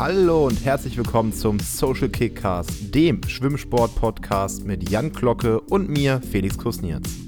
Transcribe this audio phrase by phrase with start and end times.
[0.00, 6.56] Hallo und herzlich willkommen zum Social Kickcast, dem Schwimmsport-Podcast mit Jan Glocke und mir, Felix
[6.56, 7.18] Kusnierz.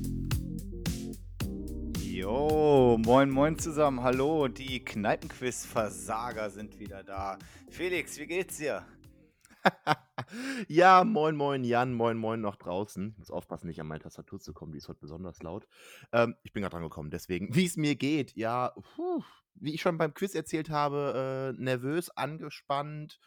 [2.00, 7.38] Jo, moin moin zusammen, hallo, die Kneipenquiz-Versager sind wieder da.
[7.69, 8.86] Felix, wie geht's dir?
[10.66, 13.11] ja, moin moin Jan, moin moin noch draußen.
[13.11, 15.68] Ich muss aufpassen, nicht an meine Tastatur zu kommen, die ist heute besonders laut.
[16.10, 19.23] Ähm, ich bin gerade dran gekommen, deswegen, wie es mir geht, ja, puh,
[19.55, 23.19] wie ich schon beim Quiz erzählt habe, äh, nervös, angespannt,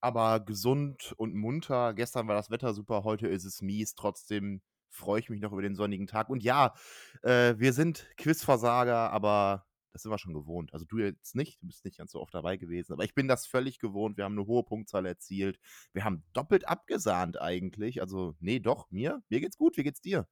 [0.00, 1.94] aber gesund und munter.
[1.94, 3.94] Gestern war das Wetter super, heute ist es mies.
[3.94, 6.28] Trotzdem freue ich mich noch über den sonnigen Tag.
[6.28, 6.74] Und ja,
[7.22, 10.72] äh, wir sind Quizversager, aber das sind wir schon gewohnt.
[10.72, 13.28] Also du jetzt nicht, du bist nicht ganz so oft dabei gewesen, aber ich bin
[13.28, 14.16] das völlig gewohnt.
[14.16, 15.58] Wir haben eine hohe Punktzahl erzielt.
[15.92, 18.00] Wir haben doppelt abgesahnt eigentlich.
[18.00, 19.76] Also, nee, doch, mir, mir geht's gut.
[19.76, 20.28] Wie geht's dir?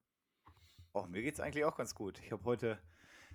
[0.93, 2.21] Oh, mir geht's eigentlich auch ganz gut.
[2.24, 2.79] Ich habe heute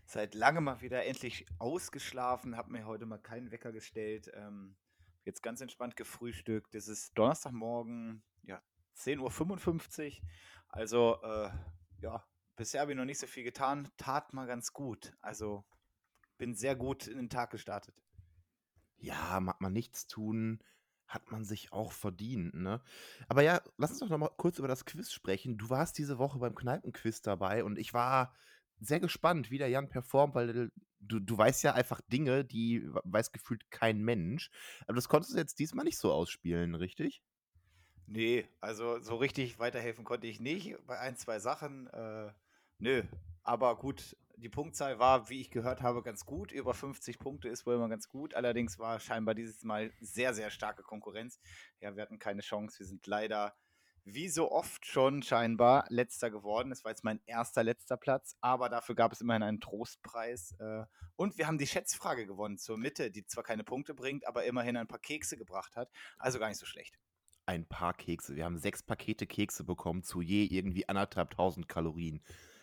[0.08, 4.32] seit langem mal wieder endlich ausgeschlafen, habe mir heute mal keinen Wecker gestellt.
[4.34, 4.78] Ähm,
[5.26, 6.74] jetzt ganz entspannt gefrühstückt.
[6.76, 8.62] Es ist Donnerstagmorgen, ja,
[8.96, 10.28] 10.55 Uhr.
[10.70, 11.50] Also, äh,
[12.00, 13.92] ja, bisher habe ich noch nicht so viel getan.
[13.98, 15.14] Tat mal ganz gut.
[15.22, 15.66] Also,
[16.38, 18.02] bin sehr gut in den Tag gestartet.
[18.96, 20.64] Ja, mag man nichts tun,
[21.06, 22.82] hat man sich auch verdient, ne?
[23.28, 25.58] Aber ja, lass uns doch noch mal kurz über das Quiz sprechen.
[25.58, 28.34] Du warst diese Woche beim Kneipenquiz dabei und ich war
[28.80, 33.32] sehr gespannt, wie der Jan performt, weil du, du weißt ja einfach Dinge, die weiß
[33.32, 34.50] gefühlt kein Mensch.
[34.86, 37.22] Aber das konntest du jetzt diesmal nicht so ausspielen, richtig?
[38.08, 40.76] Nee, also so richtig weiterhelfen konnte ich nicht.
[40.86, 42.32] Bei ein, zwei Sachen, äh,
[42.80, 43.04] nö.
[43.44, 46.52] Aber gut, die Punktzahl war, wie ich gehört habe, ganz gut.
[46.52, 48.34] Über 50 Punkte ist wohl immer ganz gut.
[48.34, 51.40] Allerdings war scheinbar dieses Mal sehr, sehr starke Konkurrenz.
[51.82, 52.80] Ja, wir hatten keine Chance.
[52.80, 53.56] Wir sind leider
[54.10, 56.72] wie so oft schon scheinbar letzter geworden.
[56.72, 60.54] Es war jetzt mein erster letzter Platz, aber dafür gab es immerhin einen Trostpreis.
[60.60, 60.86] Äh,
[61.18, 64.78] und wir haben die Schätzfrage gewonnen zur Mitte, die zwar keine Punkte bringt, aber immerhin
[64.78, 65.92] ein paar Kekse gebracht hat.
[66.18, 66.98] Also gar nicht so schlecht.
[67.46, 68.38] Ein paar Kekse.
[68.38, 72.22] Wir haben sechs Pakete Kekse bekommen zu je irgendwie anderthalb tausend Kalorien.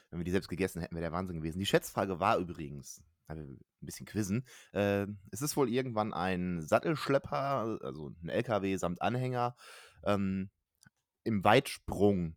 [0.09, 1.59] Wenn wir die selbst gegessen hätten, wäre der Wahnsinn gewesen.
[1.59, 8.13] Die Schätzfrage war übrigens, ein bisschen quizzen, äh, es ist wohl irgendwann ein Sattelschlepper, also
[8.23, 9.57] ein LKW samt Anhänger,
[10.05, 10.51] ähm,
[11.25, 12.37] im Weitsprung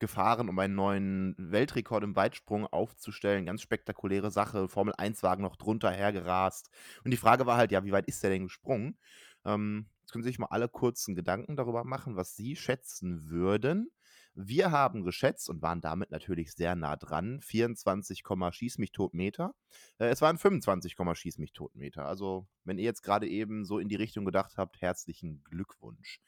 [0.00, 3.46] gefahren, um einen neuen Weltrekord im Weitsprung aufzustellen.
[3.46, 4.66] Ganz spektakuläre Sache.
[4.66, 6.70] Formel 1-Wagen noch drunter hergerast.
[7.04, 8.98] Und die Frage war halt, ja, wie weit ist der denn gesprungen?
[9.44, 13.90] Ähm, jetzt können Sie sich mal alle kurzen Gedanken darüber machen, was Sie schätzen würden.
[14.34, 17.40] Wir haben geschätzt und waren damit natürlich sehr nah dran.
[17.42, 18.22] 24,
[18.52, 19.54] Schieß mich tot Meter.
[19.98, 22.06] Äh, es waren 25, Schieß mich tot Meter.
[22.06, 26.20] Also, wenn ihr jetzt gerade eben so in die Richtung gedacht habt, herzlichen Glückwunsch.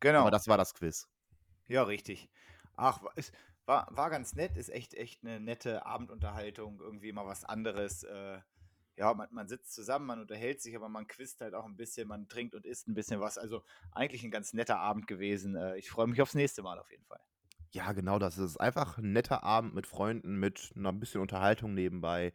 [0.00, 0.22] Genau.
[0.22, 1.08] Aber das war das Quiz.
[1.70, 2.28] Ja, richtig.
[2.76, 3.30] Ach, es
[3.64, 8.02] war, war ganz nett, ist echt, echt eine nette Abendunterhaltung, irgendwie mal was anderes.
[8.02, 8.40] Äh,
[8.96, 12.08] ja, man, man sitzt zusammen, man unterhält sich, aber man quizt halt auch ein bisschen,
[12.08, 13.38] man trinkt und isst ein bisschen was.
[13.38, 15.54] Also eigentlich ein ganz netter Abend gewesen.
[15.54, 17.20] Äh, ich freue mich aufs nächste Mal auf jeden Fall.
[17.72, 22.32] Ja, genau das ist einfach ein netter Abend mit Freunden, mit einer bisschen Unterhaltung nebenbei.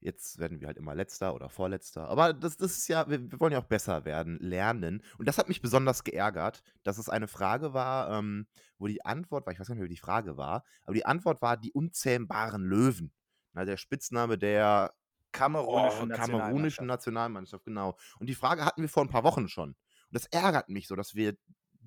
[0.00, 2.08] Jetzt werden wir halt immer Letzter oder Vorletzter.
[2.08, 5.02] Aber das, das ist ja, wir, wir wollen ja auch besser werden, lernen.
[5.18, 8.46] Und das hat mich besonders geärgert, dass es eine Frage war, ähm,
[8.78, 11.42] wo die Antwort war, ich weiß nicht mehr, wie die Frage war, aber die Antwort
[11.42, 13.12] war die unzähmbaren Löwen.
[13.52, 14.94] Na, der Spitzname der
[15.32, 17.98] Kamerunischen, oh, kamerunischen Nationalmannschaft, genau.
[18.18, 19.70] Und die Frage hatten wir vor ein paar Wochen schon.
[19.70, 19.76] Und
[20.12, 21.36] das ärgert mich so, dass wir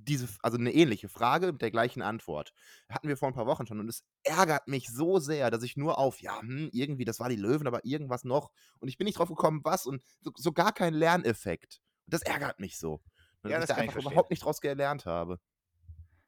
[0.03, 2.53] diese, also eine ähnliche Frage mit der gleichen Antwort.
[2.89, 3.79] Hatten wir vor ein paar Wochen schon.
[3.79, 7.29] Und es ärgert mich so sehr, dass ich nur auf, ja, hm, irgendwie, das war
[7.29, 8.51] die Löwen, aber irgendwas noch.
[8.79, 9.85] Und ich bin nicht drauf gekommen, was.
[9.85, 11.81] Und so, so gar kein Lerneffekt.
[12.05, 13.01] Und das ärgert mich so.
[13.43, 15.39] Ja, dass ich da einfach überhaupt nicht draus gelernt habe.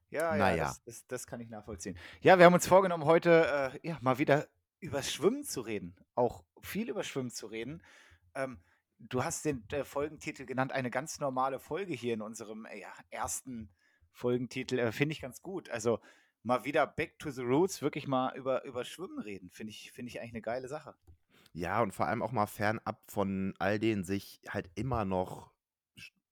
[0.10, 0.56] Ja, naja.
[0.56, 1.98] ja, das, das, das, kann ich nachvollziehen.
[2.22, 4.48] Ja, wir haben uns vorgenommen, heute äh, ja, mal wieder
[4.80, 5.96] über Schwimmen zu reden.
[6.14, 7.82] Auch viel über Schwimmen zu reden.
[8.36, 8.62] Ähm,
[9.10, 12.94] du hast den äh, Folgentitel genannt, eine ganz normale Folge hier in unserem äh, ja,
[13.10, 13.70] ersten
[14.12, 14.80] Folgentitel.
[14.80, 15.70] Äh, finde ich ganz gut.
[15.70, 16.00] Also
[16.44, 19.50] mal wieder back to the roots, wirklich mal über, über Schwimmen reden.
[19.50, 20.96] Finde ich, find ich eigentlich eine geile Sache.
[21.54, 25.52] Ja, und vor allem auch mal fernab von all den sich halt immer noch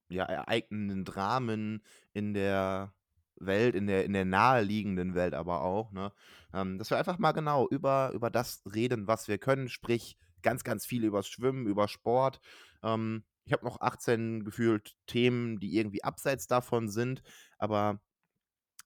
[0.08, 1.82] ja, ereignenden Dramen
[2.12, 2.92] in der
[3.36, 6.12] Welt, in der, in der naheliegenden Welt aber auch, ne?
[6.52, 10.64] Ähm, dass wir einfach mal genau über, über das reden, was wir können, sprich ganz,
[10.64, 12.40] ganz viel übers Schwimmen, über Sport.
[12.82, 17.22] Ähm, ich habe noch 18 gefühlt Themen, die irgendwie abseits davon sind,
[17.58, 18.00] aber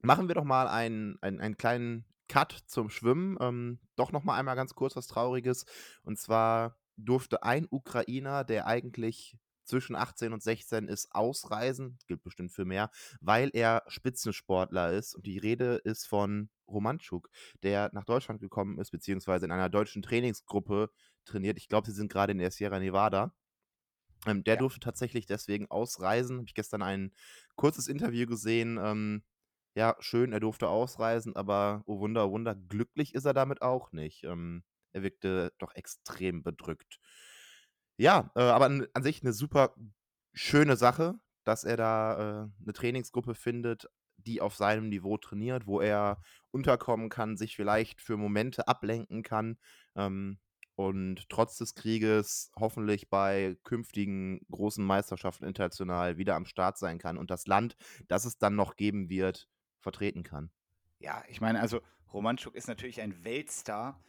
[0.02, 3.36] machen wir doch mal einen, einen, einen kleinen Cut zum Schwimmen.
[3.40, 5.64] Ähm, doch noch mal einmal ganz kurz was Trauriges.
[6.02, 12.52] Und zwar durfte ein Ukrainer, der eigentlich zwischen 18 und 16 ist, ausreisen, gilt bestimmt
[12.52, 12.90] für mehr,
[13.20, 15.14] weil er Spitzensportler ist.
[15.14, 17.30] Und die Rede ist von Romanchuk,
[17.62, 20.90] der nach Deutschland gekommen ist, beziehungsweise in einer deutschen Trainingsgruppe
[21.24, 21.58] trainiert.
[21.58, 23.34] Ich glaube, sie sind gerade in der Sierra Nevada.
[24.26, 24.56] Ähm, der Ja.
[24.56, 26.38] durfte tatsächlich deswegen ausreisen.
[26.38, 27.12] Habe ich gestern ein
[27.56, 28.78] kurzes Interview gesehen.
[28.82, 29.22] Ähm,
[29.74, 33.92] ja, schön, er durfte ausreisen, aber oh Wunder, oh Wunder, glücklich ist er damit auch
[33.92, 34.24] nicht.
[34.24, 36.98] Ähm, er wirkte doch extrem bedrückt.
[37.96, 39.74] Ja, äh, aber an, an sich eine super
[40.32, 43.88] schöne Sache, dass er da äh, eine Trainingsgruppe findet,
[44.18, 46.20] die auf seinem Niveau trainiert, wo er
[46.50, 49.58] unterkommen kann, sich vielleicht für Momente ablenken kann
[49.94, 50.38] ähm,
[50.74, 57.16] und trotz des Krieges hoffentlich bei künftigen großen Meisterschaften international wieder am Start sein kann
[57.16, 57.76] und das Land,
[58.08, 59.48] das es dann noch geben wird,
[59.80, 60.50] vertreten kann.
[60.98, 61.80] Ja, ich meine, also
[62.12, 64.02] Romanchuk ist natürlich ein Weltstar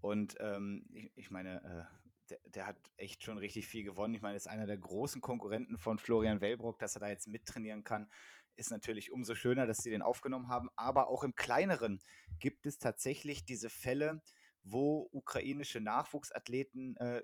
[0.00, 4.14] und ähm, ich, ich meine, äh, der, der, hat echt schon richtig viel gewonnen.
[4.14, 7.84] Ich meine, ist einer der großen Konkurrenten von Florian Wellbrock, dass er da jetzt mittrainieren
[7.84, 8.08] kann,
[8.56, 10.68] ist natürlich umso schöner, dass sie den aufgenommen haben.
[10.76, 12.00] Aber auch im kleineren
[12.38, 14.22] gibt es tatsächlich diese Fälle,
[14.62, 17.20] wo ukrainische Nachwuchsathleten, äh,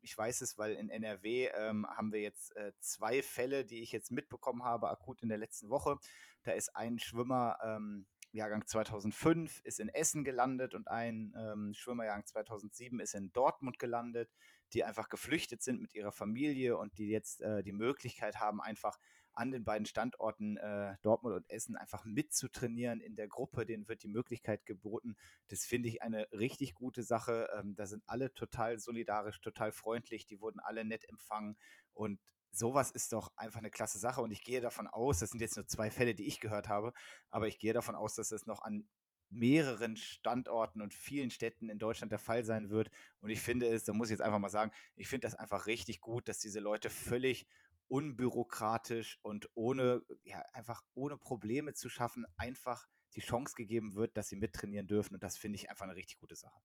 [0.00, 3.92] ich, weiß es, weil in NRW ähm, haben wir jetzt äh, zwei Fälle, die ich
[3.92, 5.98] jetzt mitbekommen habe, akut in der letzten Woche.
[6.44, 12.26] Da ist ein Schwimmer, ähm, Jahrgang 2005 ist in Essen gelandet und ein ähm, Schwimmerjahrgang
[12.26, 14.30] 2007 ist in Dortmund gelandet,
[14.72, 18.98] die einfach geflüchtet sind mit ihrer Familie und die jetzt äh, die Möglichkeit haben, einfach
[19.38, 23.64] an den beiden Standorten äh, Dortmund und Essen einfach mitzutrainieren in der Gruppe.
[23.64, 25.16] Denen wird die Möglichkeit geboten.
[25.46, 27.48] Das finde ich eine richtig gute Sache.
[27.56, 30.26] Ähm, da sind alle total solidarisch, total freundlich.
[30.26, 31.56] Die wurden alle nett empfangen
[31.92, 34.20] und sowas ist doch einfach eine klasse Sache.
[34.20, 36.92] Und ich gehe davon aus, das sind jetzt nur zwei Fälle, die ich gehört habe,
[37.30, 38.88] aber ich gehe davon aus, dass es noch an
[39.30, 42.90] mehreren Standorten und vielen Städten in Deutschland der Fall sein wird.
[43.20, 45.66] Und ich finde es, da muss ich jetzt einfach mal sagen, ich finde das einfach
[45.66, 47.46] richtig gut, dass diese Leute völlig
[47.88, 54.28] unbürokratisch und ohne, ja, einfach ohne Probleme zu schaffen, einfach die Chance gegeben wird, dass
[54.28, 55.14] sie mittrainieren dürfen.
[55.14, 56.58] Und das finde ich einfach eine richtig gute Sache.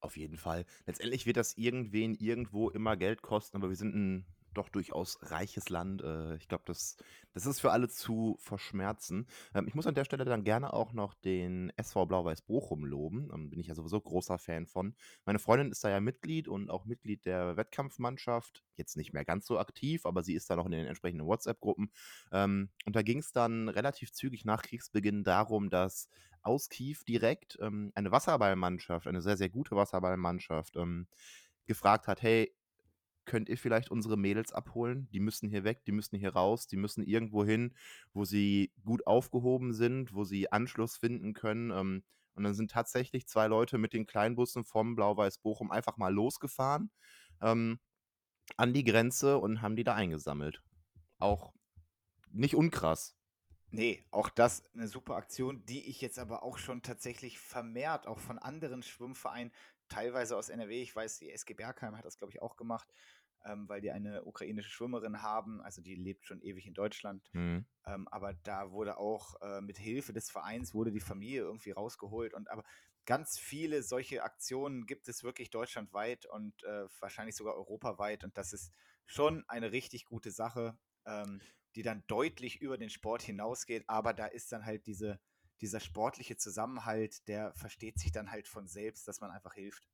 [0.00, 0.64] Auf jeden Fall.
[0.86, 5.68] Letztendlich wird das irgendwen irgendwo immer Geld kosten, aber wir sind ein doch durchaus reiches
[5.68, 6.02] Land.
[6.02, 6.96] Äh, ich glaube, das,
[7.32, 9.26] das ist für alle zu verschmerzen.
[9.54, 13.30] Ähm, ich muss an der Stelle dann gerne auch noch den SV Blau-Weiß Bochum loben.
[13.32, 14.94] Ähm, bin ich ja sowieso großer Fan von.
[15.24, 18.64] Meine Freundin ist da ja Mitglied und auch Mitglied der Wettkampfmannschaft.
[18.76, 21.90] Jetzt nicht mehr ganz so aktiv, aber sie ist da noch in den entsprechenden WhatsApp-Gruppen.
[22.32, 26.08] Ähm, und da ging es dann relativ zügig nach Kriegsbeginn darum, dass
[26.42, 31.08] aus Kiew direkt ähm, eine Wasserballmannschaft, eine sehr, sehr gute Wasserballmannschaft, ähm,
[31.66, 32.52] gefragt hat, hey,
[33.28, 35.08] könnt ihr vielleicht unsere Mädels abholen?
[35.12, 37.76] Die müssen hier weg, die müssen hier raus, die müssen irgendwo hin,
[38.12, 41.70] wo sie gut aufgehoben sind, wo sie Anschluss finden können.
[41.70, 42.02] Ähm,
[42.34, 46.90] und dann sind tatsächlich zwei Leute mit den Kleinbussen vom Blau-Weiß Bochum einfach mal losgefahren
[47.40, 47.78] ähm,
[48.56, 50.62] an die Grenze und haben die da eingesammelt.
[51.18, 51.52] Auch
[52.30, 53.16] nicht unkrass.
[53.70, 58.18] Nee, auch das eine super Aktion, die ich jetzt aber auch schon tatsächlich vermehrt, auch
[58.18, 59.52] von anderen Schwimmvereinen,
[59.88, 62.88] teilweise aus NRW, ich weiß, die SG Bergheim hat das, glaube ich, auch gemacht,
[63.48, 67.28] ähm, weil die eine ukrainische Schwimmerin haben, also die lebt schon ewig in Deutschland.
[67.32, 67.66] Mhm.
[67.86, 72.34] Ähm, aber da wurde auch äh, mit Hilfe des Vereins wurde die Familie irgendwie rausgeholt
[72.34, 72.64] und aber
[73.06, 78.52] ganz viele solche Aktionen gibt es wirklich deutschlandweit und äh, wahrscheinlich sogar europaweit und das
[78.52, 78.72] ist
[79.06, 80.76] schon eine richtig gute Sache.
[81.06, 81.40] Ähm,
[81.74, 85.20] die dann deutlich über den Sport hinausgeht, aber da ist dann halt diese,
[85.60, 89.88] dieser sportliche Zusammenhalt, der versteht sich dann halt von selbst, dass man einfach hilft.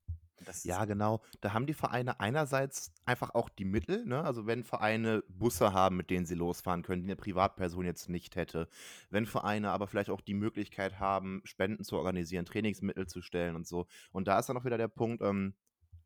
[0.65, 1.23] Ja, genau.
[1.41, 4.23] Da haben die Vereine einerseits einfach auch die Mittel, ne?
[4.25, 8.37] Also wenn Vereine Busse haben, mit denen sie losfahren können, die eine Privatperson jetzt nicht
[8.37, 8.69] hätte.
[9.11, 13.67] Wenn Vereine aber vielleicht auch die Möglichkeit haben, Spenden zu organisieren, Trainingsmittel zu stellen und
[13.67, 13.87] so.
[14.13, 15.55] Und da ist dann auch wieder der Punkt, ähm,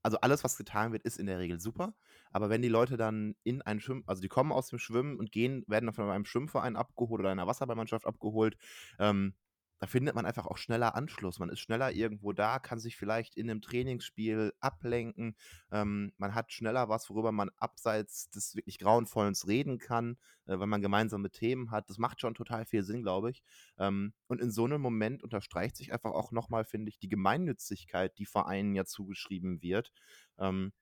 [0.02, 1.94] also alles, was getan wird, ist in der Regel super.
[2.30, 5.32] Aber wenn die Leute dann in ein Schwimmen, also die kommen aus dem Schwimmen und
[5.32, 8.56] gehen, werden dann von einem Schwimmverein abgeholt oder einer Wasserballmannschaft abgeholt,
[8.98, 9.34] ähm,
[9.78, 11.38] da findet man einfach auch schneller Anschluss.
[11.38, 15.36] Man ist schneller irgendwo da, kann sich vielleicht in einem Trainingsspiel ablenken.
[15.70, 20.16] Ähm, man hat schneller was, worüber man abseits des wirklich grauenvollen reden kann,
[20.46, 21.88] äh, wenn man gemeinsame Themen hat.
[21.90, 23.42] Das macht schon total viel Sinn, glaube ich.
[23.78, 28.18] Ähm, und in so einem Moment unterstreicht sich einfach auch nochmal, finde ich, die Gemeinnützigkeit,
[28.18, 29.92] die Vereinen ja zugeschrieben wird,
[30.38, 30.72] ähm,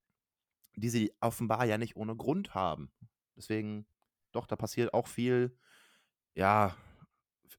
[0.75, 2.91] die sie offenbar ja nicht ohne Grund haben.
[3.37, 3.87] Deswegen,
[4.33, 5.57] doch, da passiert auch viel,
[6.35, 6.77] ja,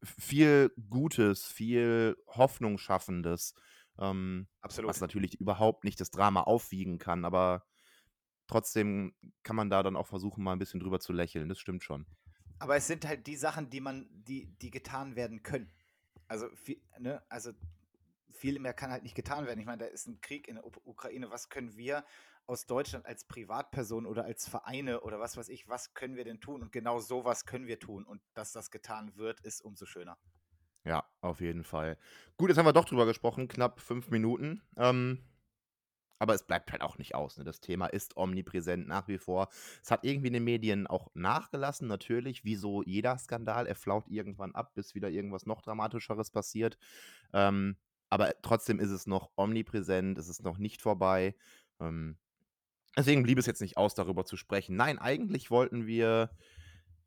[0.02, 3.54] viel Gutes, viel Hoffnungsschaffendes,
[4.00, 4.90] ähm, Absolut.
[4.90, 7.66] was natürlich überhaupt nicht das Drama aufwiegen kann, aber
[8.48, 11.50] trotzdem kann man da dann auch versuchen, mal ein bisschen drüber zu lächeln.
[11.50, 12.06] Das stimmt schon.
[12.60, 15.72] Aber es sind halt die Sachen, die man, die, die getan werden können.
[16.28, 17.52] Also, viel, ne, also
[18.32, 19.60] viel mehr kann halt nicht getan werden.
[19.60, 21.30] Ich meine, da ist ein Krieg in der Ukraine.
[21.30, 22.04] Was können wir
[22.48, 26.40] aus Deutschland als Privatperson oder als Vereine oder was weiß ich, was können wir denn
[26.40, 26.62] tun?
[26.62, 28.06] Und genau sowas können wir tun.
[28.06, 30.18] Und dass das getan wird, ist umso schöner.
[30.86, 31.98] Ja, auf jeden Fall.
[32.38, 34.62] Gut, jetzt haben wir doch drüber gesprochen, knapp fünf Minuten.
[34.78, 35.22] Ähm,
[36.20, 37.38] Aber es bleibt halt auch nicht aus.
[37.38, 37.44] Ne?
[37.44, 39.50] Das Thema ist omnipräsent nach wie vor.
[39.84, 43.68] Es hat irgendwie in den Medien auch nachgelassen, natürlich, wie so jeder Skandal.
[43.68, 46.78] Er flaut irgendwann ab, bis wieder irgendwas noch Dramatischeres passiert.
[47.34, 47.78] Ähm,
[48.10, 51.36] aber trotzdem ist es noch omnipräsent, es ist noch nicht vorbei.
[51.80, 52.18] Ähm,
[52.98, 54.76] deswegen blieb es jetzt nicht aus, darüber zu sprechen.
[54.76, 56.32] Nein, eigentlich wollten wir,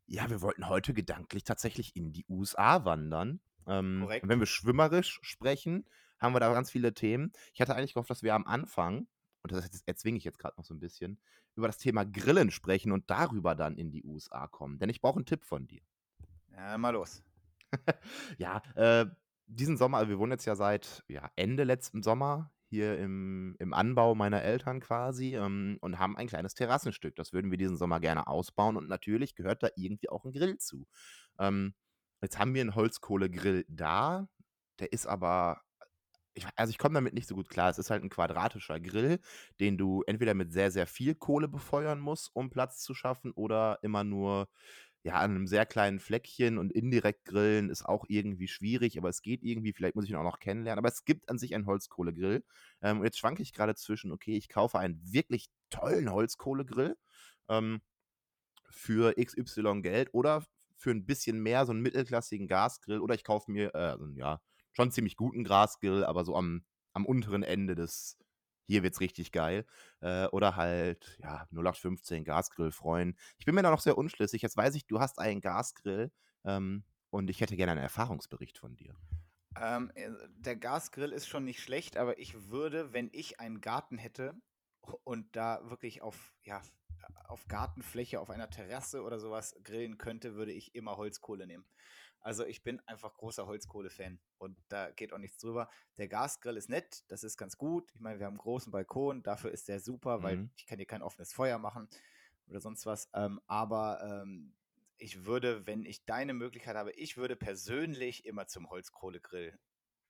[0.07, 3.41] ja, wir wollten heute gedanklich tatsächlich in die USA wandern.
[3.67, 4.27] Ähm, Korrekt.
[4.27, 5.85] wenn wir schwimmerisch sprechen,
[6.19, 7.31] haben wir da ganz viele Themen.
[7.53, 9.07] Ich hatte eigentlich gehofft, dass wir am Anfang,
[9.43, 11.19] und das erzwinge ich jetzt gerade noch so ein bisschen,
[11.55, 14.79] über das Thema Grillen sprechen und darüber dann in die USA kommen.
[14.79, 15.81] Denn ich brauche einen Tipp von dir.
[16.53, 17.23] Ja, mal los.
[18.37, 19.05] ja, äh,
[19.47, 23.73] diesen Sommer, also wir wohnen jetzt ja seit ja, Ende letzten Sommer hier im, im
[23.73, 27.17] Anbau meiner Eltern quasi ähm, und haben ein kleines Terrassenstück.
[27.17, 30.57] Das würden wir diesen Sommer gerne ausbauen und natürlich gehört da irgendwie auch ein Grill
[30.57, 30.87] zu.
[31.37, 31.73] Ähm,
[32.21, 34.29] jetzt haben wir einen Holzkohlegrill da,
[34.79, 35.61] der ist aber
[36.33, 37.69] ich, also ich komme damit nicht so gut klar.
[37.69, 39.19] Es ist halt ein quadratischer Grill,
[39.59, 43.79] den du entweder mit sehr, sehr viel Kohle befeuern musst, um Platz zu schaffen, oder
[43.81, 44.47] immer nur
[45.03, 49.21] ja, an einem sehr kleinen Fleckchen und indirekt grillen ist auch irgendwie schwierig, aber es
[49.21, 49.73] geht irgendwie.
[49.73, 50.77] Vielleicht muss ich ihn auch noch kennenlernen.
[50.77, 52.43] Aber es gibt an sich einen Holzkohlegrill.
[52.81, 56.97] Ähm, und jetzt schwanke ich gerade zwischen, okay, ich kaufe einen wirklich tollen Holzkohlegrill
[57.49, 57.81] ähm,
[58.69, 63.51] für XY Geld oder für ein bisschen mehr so einen mittelklassigen Gasgrill oder ich kaufe
[63.51, 64.41] mir, äh, ja,
[64.73, 68.17] schon ziemlich guten Grasgrill, aber so am, am unteren Ende des,
[68.67, 69.65] hier wird's richtig geil.
[69.99, 73.17] Äh, oder halt, ja, 0815 Gasgrill freuen.
[73.37, 74.41] Ich bin mir da noch sehr unschlüssig.
[74.41, 76.11] Jetzt weiß ich, du hast einen Gasgrill
[76.45, 78.95] ähm, und ich hätte gerne einen Erfahrungsbericht von dir.
[79.59, 83.97] Ähm, äh, der Gasgrill ist schon nicht schlecht, aber ich würde, wenn ich einen Garten
[83.97, 84.33] hätte
[85.03, 86.61] und da wirklich auf, ja,
[87.25, 91.65] auf Gartenfläche, auf einer Terrasse oder sowas grillen könnte, würde ich immer Holzkohle nehmen.
[92.21, 95.69] Also ich bin einfach großer Holzkohle-Fan und da geht auch nichts drüber.
[95.97, 97.91] Der Gasgrill ist nett, das ist ganz gut.
[97.95, 100.23] Ich meine, wir haben einen großen Balkon, dafür ist der super, mhm.
[100.23, 101.89] weil ich kann hier kein offenes Feuer machen
[102.47, 103.09] oder sonst was.
[103.13, 104.53] Ähm, aber ähm,
[104.97, 109.57] ich würde, wenn ich deine Möglichkeit habe, ich würde persönlich immer zum Holzkohlegrill,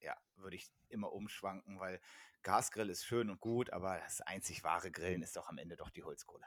[0.01, 2.01] ja, würde ich immer umschwanken, weil
[2.43, 5.89] Gasgrill ist schön und gut, aber das einzig wahre Grillen ist doch am Ende doch
[5.91, 6.45] die Holzkohle.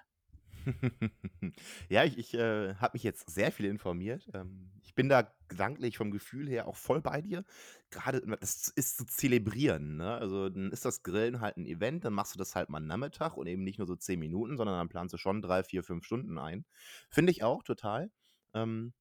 [1.89, 4.29] ja, ich, ich äh, habe mich jetzt sehr viel informiert.
[4.35, 7.45] Ähm, ich bin da gedanklich vom Gefühl her auch voll bei dir.
[7.91, 9.97] Gerade, das ist zu zelebrieren.
[9.97, 10.15] Ne?
[10.15, 13.37] Also, dann ist das Grillen halt ein Event, dann machst du das halt mal Nachmittag
[13.37, 16.05] und eben nicht nur so zehn Minuten, sondern dann planst du schon drei, vier, fünf
[16.05, 16.65] Stunden ein.
[17.11, 18.11] Finde ich auch total.
[18.55, 18.95] Ähm,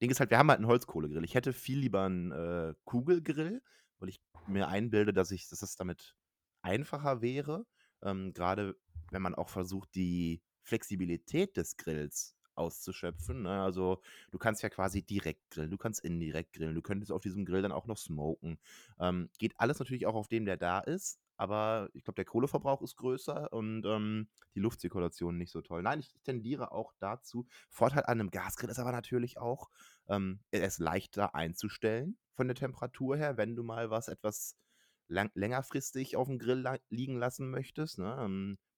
[0.00, 1.24] Ding ist halt, wir haben halt einen Holzkohlegrill.
[1.24, 3.62] Ich hätte viel lieber einen äh, Kugelgrill,
[3.98, 6.14] weil ich mir einbilde, dass ich, dass das damit
[6.62, 7.64] einfacher wäre.
[8.02, 8.76] Ähm, Gerade
[9.10, 13.42] wenn man auch versucht, die Flexibilität des Grills auszuschöpfen.
[13.42, 13.62] Ne?
[13.62, 17.44] Also du kannst ja quasi direkt grillen, du kannst indirekt grillen, du könntest auf diesem
[17.44, 18.58] Grill dann auch noch smoken.
[18.98, 22.82] Ähm, geht alles natürlich auch auf dem, der da ist, aber ich glaube, der Kohleverbrauch
[22.82, 25.82] ist größer und ähm, die Luftzirkulation nicht so toll.
[25.82, 27.46] Nein, ich tendiere auch dazu.
[27.68, 29.68] Vorteil an einem Gasgrill ist aber natürlich auch,
[30.08, 34.56] ähm, er ist leichter einzustellen von der Temperatur her, wenn du mal was etwas
[35.08, 37.98] lang, längerfristig auf dem Grill liegen lassen möchtest.
[37.98, 38.16] Ne?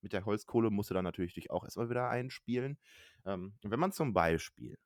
[0.02, 2.78] Mit der Holzkohle musst du dann natürlich dich auch erstmal wieder einspielen.
[3.24, 4.78] Ähm, wenn man zum Beispiel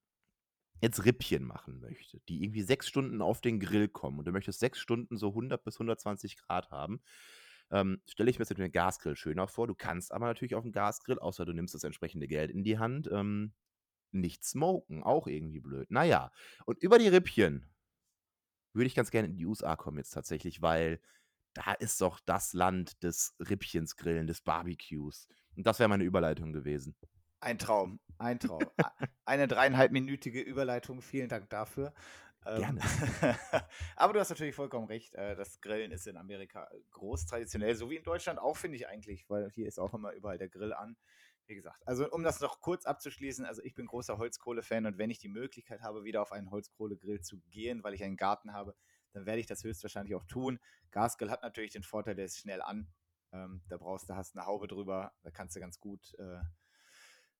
[0.80, 4.60] jetzt Rippchen machen möchte, die irgendwie sechs Stunden auf den Grill kommen und du möchtest
[4.60, 7.02] sechs Stunden so 100 bis 120 Grad haben,
[7.70, 9.66] ähm, stelle ich mir jetzt mit dem Gasgrill schöner vor.
[9.66, 12.78] Du kannst aber natürlich auf dem Gasgrill, außer du nimmst das entsprechende Geld in die
[12.78, 13.52] Hand, ähm,
[14.12, 15.02] nicht smoken.
[15.02, 15.90] Auch irgendwie blöd.
[15.90, 16.32] Naja,
[16.66, 17.68] und über die Rippchen
[18.72, 21.00] würde ich ganz gerne in die USA kommen jetzt tatsächlich, weil
[21.54, 25.28] da ist doch das Land des Rippchens grillen, des Barbecues.
[25.56, 26.94] Und das wäre meine Überleitung gewesen.
[27.40, 28.64] Ein Traum, ein Traum.
[29.24, 31.94] Eine dreieinhalbminütige Überleitung, vielen Dank dafür.
[32.46, 32.80] Ähm, Gerne.
[33.96, 35.14] Aber du hast natürlich vollkommen recht.
[35.14, 38.88] Äh, das Grillen ist in Amerika groß traditionell, so wie in Deutschland auch, finde ich
[38.88, 40.96] eigentlich, weil hier ist auch immer überall der Grill an.
[41.46, 45.10] Wie gesagt, also um das noch kurz abzuschließen, also ich bin großer Holzkohle-Fan und wenn
[45.10, 48.76] ich die Möglichkeit habe, wieder auf einen Holzkohlegrill zu gehen, weil ich einen Garten habe,
[49.12, 50.58] dann werde ich das höchstwahrscheinlich auch tun.
[50.90, 52.88] Gasgrill hat natürlich den Vorteil, der ist schnell an.
[53.32, 56.40] Ähm, da brauchst du, hast eine Haube drüber, da kannst du ganz gut, äh,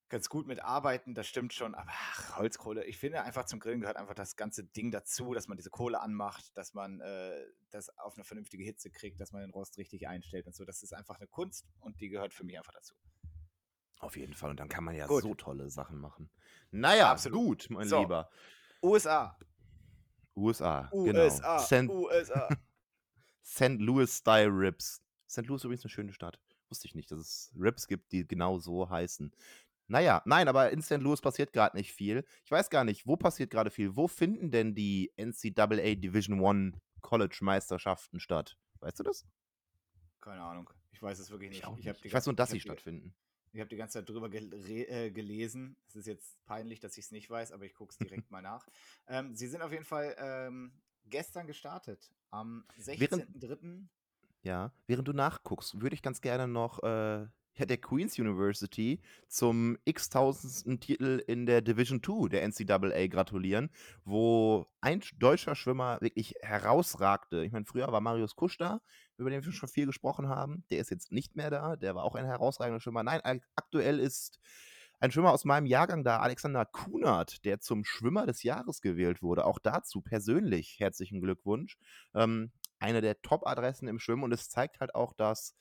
[0.08, 1.74] ganz gut mit arbeiten, das stimmt schon.
[1.74, 5.48] Aber ach, Holzkohle, ich finde einfach zum Grillen gehört einfach das ganze Ding dazu, dass
[5.48, 9.42] man diese Kohle anmacht, dass man äh, das auf eine vernünftige Hitze kriegt, dass man
[9.42, 10.64] den Rost richtig einstellt und so.
[10.64, 12.94] Das ist einfach eine Kunst und die gehört für mich einfach dazu.
[14.00, 14.50] Auf jeden Fall.
[14.50, 15.22] Und dann kann man ja gut.
[15.22, 16.30] so tolle Sachen machen.
[16.70, 17.68] Naja, Absolut.
[17.68, 18.00] gut, mein so.
[18.00, 18.30] Lieber.
[18.82, 19.38] USA.
[20.36, 22.06] USA, USA, genau.
[22.06, 22.56] USA.
[23.42, 23.68] St.
[23.80, 25.02] Louis Style Rips.
[25.28, 25.46] St.
[25.46, 26.40] Louis ist übrigens eine schöne Stadt.
[26.68, 29.32] Wusste ich nicht, dass es Rips gibt, die genau so heißen.
[29.88, 30.98] Naja, nein, aber in St.
[30.98, 32.24] Louis passiert gerade nicht viel.
[32.44, 33.96] Ich weiß gar nicht, wo passiert gerade viel.
[33.96, 38.56] Wo finden denn die NCAA Division One College Meisterschaften statt?
[38.78, 39.26] Weißt du das?
[40.20, 40.70] Keine Ahnung.
[40.92, 41.64] Ich weiß es wirklich nicht.
[41.78, 43.14] Ich, Ich, ich weiß nur, dass sie stattfinden.
[43.52, 45.76] Ich habe die ganze Zeit drüber gel äh, gelesen.
[45.88, 48.42] Es ist jetzt peinlich, dass ich es nicht weiß, aber ich gucke es direkt mal
[48.42, 48.66] nach.
[49.08, 50.72] Ähm, sie sind auf jeden Fall ähm,
[51.06, 52.10] gestern gestartet.
[52.30, 53.86] Am Während- 16.03.
[54.42, 57.26] Ja, während du nachguckst, würde ich ganz gerne noch äh,
[57.56, 63.68] ja, der Queen's University zum x-tausendsten Titel in der Division 2 der NCAA gratulieren,
[64.04, 67.44] wo ein deutscher Schwimmer wirklich herausragte.
[67.44, 68.80] Ich meine, früher war Marius Kusch da,
[69.20, 70.64] über den wir schon viel gesprochen haben.
[70.70, 73.02] Der ist jetzt nicht mehr da, der war auch ein herausragender Schwimmer.
[73.02, 74.40] Nein, ak- aktuell ist
[74.98, 79.44] ein Schwimmer aus meinem Jahrgang da, Alexander Kunert, der zum Schwimmer des Jahres gewählt wurde.
[79.46, 81.78] Auch dazu persönlich herzlichen Glückwunsch.
[82.14, 85.54] Ähm, eine der Top-Adressen im Schwimmen und es zeigt halt auch, dass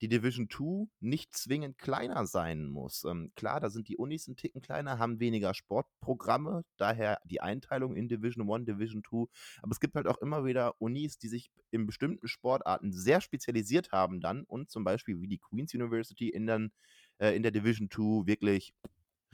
[0.00, 3.04] die Division 2 nicht zwingend kleiner sein muss.
[3.04, 7.96] Ähm, klar, da sind die Unis ein Ticken kleiner, haben weniger Sportprogramme, daher die Einteilung
[7.96, 9.26] in Division 1, Division 2.
[9.62, 13.92] Aber es gibt halt auch immer wieder Unis, die sich in bestimmten Sportarten sehr spezialisiert
[13.92, 16.72] haben dann und zum Beispiel wie die Queen's University in, den,
[17.18, 18.74] äh, in der Division 2 wirklich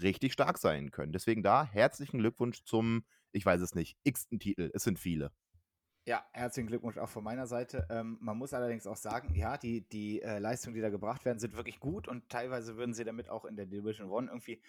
[0.00, 1.12] richtig stark sein können.
[1.12, 4.71] Deswegen da herzlichen Glückwunsch zum, ich weiß es nicht, x-ten Titel.
[4.73, 5.30] Es sind viele.
[6.06, 7.87] Ja, herzlichen Glückwunsch auch von meiner Seite.
[7.88, 11.38] Ähm, man muss allerdings auch sagen, ja, die, die äh, Leistungen, die da gebracht werden,
[11.38, 14.61] sind wirklich gut und teilweise würden sie damit auch in der Division One irgendwie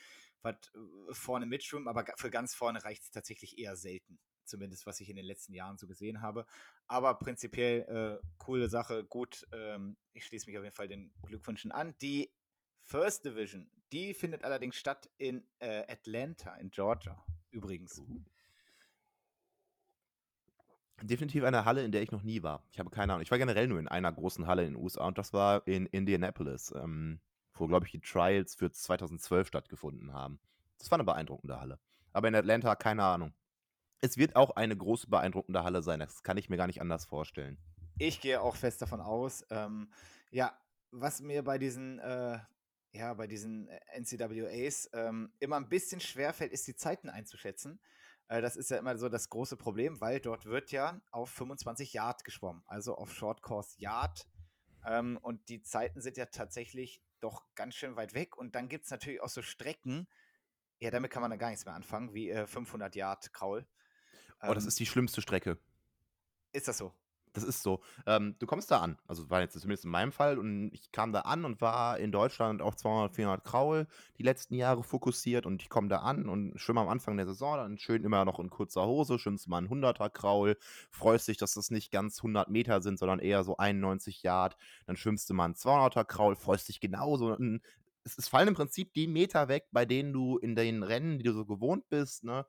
[0.43, 4.17] was äh, vorne mitschwimmen, aber für ganz vorne reicht es tatsächlich eher selten.
[4.45, 6.45] Zumindest was ich in den letzten Jahren so gesehen habe.
[6.87, 7.81] Aber prinzipiell
[8.21, 9.45] äh, coole Sache, gut.
[9.51, 11.95] Ähm, ich schließe mich auf jeden Fall den Glückwünschen an.
[11.99, 12.31] Die
[12.83, 17.21] First Division, die findet allerdings statt in äh, Atlanta, in Georgia.
[17.49, 18.01] Übrigens.
[21.01, 22.63] Definitiv eine Halle, in der ich noch nie war.
[22.71, 23.21] Ich habe keine Ahnung.
[23.21, 25.85] Ich war generell nur in einer großen Halle in den USA und das war in
[25.87, 27.19] Indianapolis, ähm,
[27.53, 30.39] wo, glaube ich, die Trials für 2012 stattgefunden haben.
[30.77, 31.79] Das war eine beeindruckende Halle.
[32.13, 33.33] Aber in Atlanta, keine Ahnung.
[34.01, 35.99] Es wird auch eine große, beeindruckende Halle sein.
[35.99, 37.57] Das kann ich mir gar nicht anders vorstellen.
[37.97, 39.45] Ich gehe auch fest davon aus.
[39.49, 39.89] Ähm,
[40.31, 40.57] ja,
[40.91, 42.39] was mir bei diesen, äh,
[42.93, 47.79] ja, bei diesen NCAAs ähm, immer ein bisschen schwerfällt, ist die Zeiten einzuschätzen.
[48.27, 51.93] Äh, das ist ja immer so das große Problem, weil dort wird ja auf 25
[51.93, 54.27] Yard geschwommen, also auf Short Course Yard.
[54.85, 58.37] Ähm, und die Zeiten sind ja tatsächlich doch ganz schön weit weg.
[58.37, 60.07] Und dann gibt es natürlich auch so Strecken,
[60.79, 63.67] ja, damit kann man dann gar nichts mehr anfangen, wie äh, 500 Yard Kraul.
[64.45, 65.59] Oh, das Ähm, ist die schlimmste Strecke.
[66.53, 66.93] ist das so?
[67.35, 67.81] Das ist so.
[68.05, 71.11] Ähm, du kommst da an, also war jetzt zumindest in meinem Fall, und ich kam
[71.11, 75.45] da an und war in Deutschland auf 200, 400 Kraul die letzten Jahre fokussiert.
[75.45, 77.57] Und ich komme da an und schwimme am Anfang der Saison.
[77.57, 80.57] Dann schön immer noch in kurzer Hose, schwimmst mal einen 100er Kraul,
[80.89, 84.95] freust dich, dass das nicht ganz 100 Meter sind, sondern eher so 91 Yard, dann
[84.95, 87.35] schwimmst du mal einen 200er Kraul, freust dich genauso.
[88.03, 91.25] Es, es fallen im Prinzip die Meter weg, bei denen du in den Rennen, die
[91.25, 92.45] du so gewohnt bist, ne,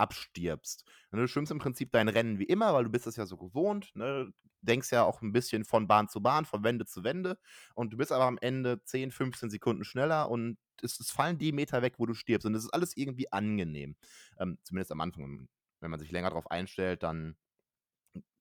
[0.00, 0.84] abstirbst.
[1.10, 3.36] Und du schwimmst im Prinzip dein Rennen wie immer, weil du bist es ja so
[3.36, 4.32] gewohnt, ne?
[4.62, 7.38] denkst ja auch ein bisschen von Bahn zu Bahn, von Wende zu Wende
[7.74, 11.52] und du bist aber am Ende 10, 15 Sekunden schneller und es, es fallen die
[11.52, 13.96] Meter weg, wo du stirbst und es ist alles irgendwie angenehm.
[14.38, 15.48] Ähm, zumindest am Anfang.
[15.80, 17.36] Wenn man sich länger darauf einstellt, dann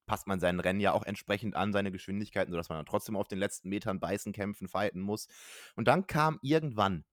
[0.10, 3.28] passt man sein Rennen ja auch entsprechend an, seine Geschwindigkeiten, sodass man dann trotzdem auf
[3.28, 5.28] den letzten Metern beißen, kämpfen, fighten muss.
[5.76, 7.06] Und dann kam irgendwann,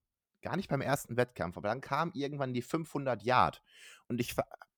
[0.47, 3.61] gar nicht beim ersten Wettkampf, aber dann kam irgendwann die 500 Yard
[4.07, 4.35] und ich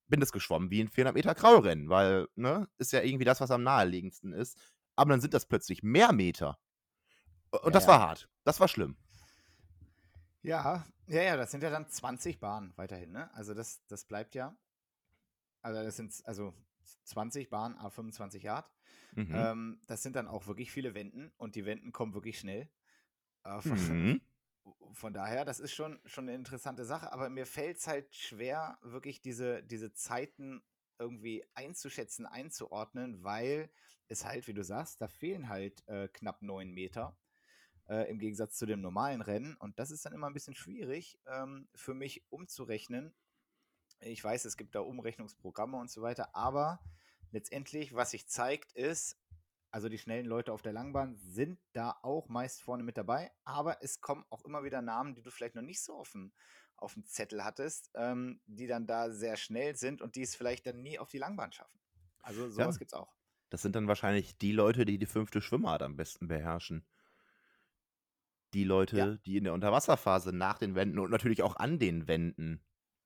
[0.08, 3.50] bin das geschwommen wie ein 400 Meter Kraulrennen, weil, ne, ist ja irgendwie das, was
[3.52, 4.58] am naheliegendsten ist.
[4.96, 6.58] Aber dann sind das plötzlich mehr Meter.
[7.50, 7.88] Und Ja, das ja.
[7.88, 8.28] war hart.
[8.44, 8.96] Das war schlimm.
[10.42, 13.32] Ja, ja, ja, das sind ja dann 20 Bahnen weiterhin, ne?
[13.34, 14.56] Also das, das bleibt ja.
[15.62, 16.54] Also das sind also
[17.04, 18.70] 20 Bahnen, a 25 Yard.
[19.14, 19.34] Mhm.
[19.34, 22.70] Ähm, das sind dann auch wirklich viele Wenden und die Wenden kommen wirklich schnell.
[23.44, 24.20] Äh, Mhm.
[24.92, 28.78] Von daher, das ist schon, schon eine interessante Sache, aber mir fällt es halt schwer,
[28.82, 30.62] wirklich diese, diese Zeiten
[30.98, 33.70] irgendwie einzuschätzen, einzuordnen, weil
[34.08, 37.16] es halt, wie du sagst, da fehlen halt äh, knapp neun Meter
[37.88, 39.56] äh, im Gegensatz zu dem normalen Rennen.
[39.56, 43.14] Und das ist dann immer ein bisschen schwierig ähm, für mich umzurechnen.
[44.00, 46.80] Ich weiß, es gibt da Umrechnungsprogramme und so weiter, aber
[47.32, 49.18] letztendlich, was sich zeigt, ist,
[49.70, 53.82] also die schnellen Leute auf der Langbahn sind da auch meist vorne mit dabei, aber
[53.82, 56.32] es kommen auch immer wieder Namen, die du vielleicht noch nicht so auf dem,
[56.76, 60.66] auf dem Zettel hattest, ähm, die dann da sehr schnell sind und die es vielleicht
[60.66, 61.80] dann nie auf die Langbahn schaffen.
[62.20, 62.78] Also sowas Ja.
[62.78, 63.14] gibt's auch.
[63.50, 66.86] Das sind dann wahrscheinlich die Leute, die die fünfte Schwimmart am besten beherrschen.
[68.54, 69.18] Die Leute, Ja.
[69.26, 72.64] die in der Unterwasserphase nach den Wänden und natürlich auch an den Wänden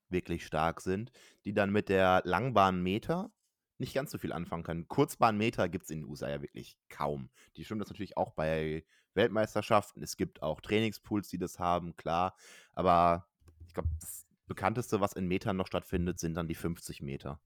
[0.09, 1.11] wirklich stark sind,
[1.45, 3.31] die dann mit der Langbahn-Meter
[3.77, 4.87] nicht ganz so viel anfangen können.
[4.87, 7.29] Kurzbahn-Meter gibt es in den USA ja wirklich kaum.
[7.55, 10.03] Die schwimmen das natürlich auch bei Weltmeisterschaften.
[10.03, 12.35] Es gibt auch Trainingspools, die das haben, klar.
[12.73, 13.27] Aber
[13.67, 17.39] ich glaube, das bekannteste, was in Metern noch stattfindet, sind dann die 50 Meter.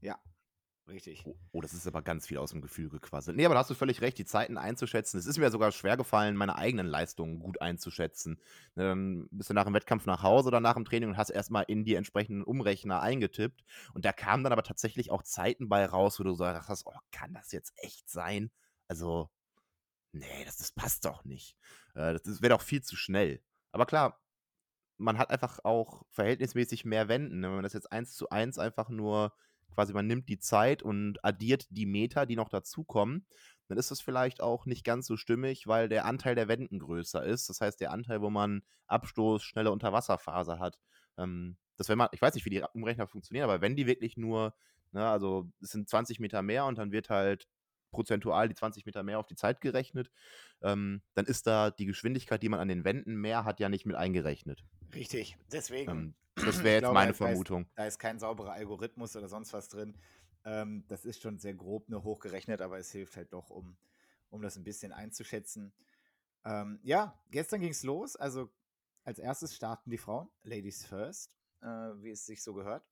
[0.00, 0.18] Ja.
[0.88, 1.22] Richtig.
[1.26, 3.36] Oh, oh, das ist aber ganz viel aus dem Gefühl gequasselt.
[3.36, 5.18] Nee, aber da hast du völlig recht, die Zeiten einzuschätzen.
[5.18, 8.40] Es ist mir sogar schwer gefallen, meine eigenen Leistungen gut einzuschätzen.
[8.74, 11.28] Ne, dann bist du nach dem Wettkampf nach Hause oder nach dem Training und hast
[11.28, 13.64] erstmal in die entsprechenden Umrechner eingetippt.
[13.92, 16.98] Und da kamen dann aber tatsächlich auch Zeiten bei raus, wo du so dachtest, oh,
[17.12, 18.50] kann das jetzt echt sein?
[18.88, 19.28] Also,
[20.12, 21.54] nee, das, das passt doch nicht.
[21.94, 23.42] Äh, das, das wäre doch viel zu schnell.
[23.72, 24.22] Aber klar,
[24.96, 27.40] man hat einfach auch verhältnismäßig mehr Wenden.
[27.40, 27.48] Ne?
[27.48, 29.34] Wenn man das jetzt eins zu eins einfach nur
[29.74, 33.26] quasi man nimmt die Zeit und addiert die Meter, die noch dazukommen,
[33.68, 37.22] dann ist das vielleicht auch nicht ganz so stimmig, weil der Anteil der Wenden größer
[37.24, 37.48] ist.
[37.48, 40.78] Das heißt, der Anteil, wo man Abstoß, schnelle Unterwasserphase hat.
[41.18, 44.16] Ähm, das wenn man, ich weiß nicht, wie die Umrechner funktionieren, aber wenn die wirklich
[44.16, 44.54] nur,
[44.92, 47.46] ne, also es sind 20 Meter mehr und dann wird halt
[47.90, 50.10] prozentual die 20 Meter mehr auf die Zeit gerechnet,
[50.62, 53.86] ähm, dann ist da die Geschwindigkeit, die man an den Wänden mehr hat, ja nicht
[53.86, 54.64] mit eingerechnet.
[54.94, 55.90] Richtig, deswegen.
[55.90, 57.64] Ähm, das wäre jetzt glaube, meine Vermutung.
[57.64, 59.96] Da ist, da ist, kein sauberer Algorithmus oder sonst was drin.
[60.44, 63.76] Ähm, das ist schon sehr grob nur hochgerechnet, aber es hilft halt doch, um,
[64.30, 65.72] um das ein bisschen einzuschätzen.
[66.44, 68.16] Ähm, ja, gestern ging es los.
[68.16, 68.50] Also
[69.04, 72.86] als erstes starten die Frauen, Ladies First, äh, wie es sich so gehört.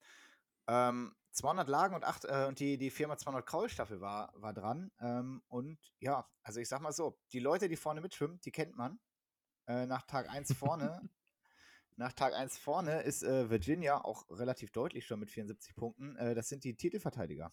[0.67, 4.91] Ähm, 200 Lagen und, acht, äh, und die, die Firma 200 Kraulstaffel war, war dran.
[4.99, 8.75] Ähm, und ja, also ich sag mal so, die Leute, die vorne mitschwimmen, die kennt
[8.75, 8.99] man.
[9.67, 11.09] Äh, nach Tag 1 vorne
[11.97, 16.15] Nach Tag 1 vorne ist äh, Virginia auch relativ deutlich schon mit 74 Punkten.
[16.15, 17.51] Äh, das sind die Titelverteidiger.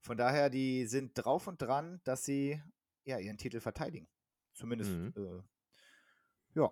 [0.00, 2.62] Von daher, die sind drauf und dran, dass sie
[3.04, 4.08] ja, ihren Titel verteidigen.
[4.52, 5.14] Zumindest, mhm.
[5.16, 6.70] äh, ja.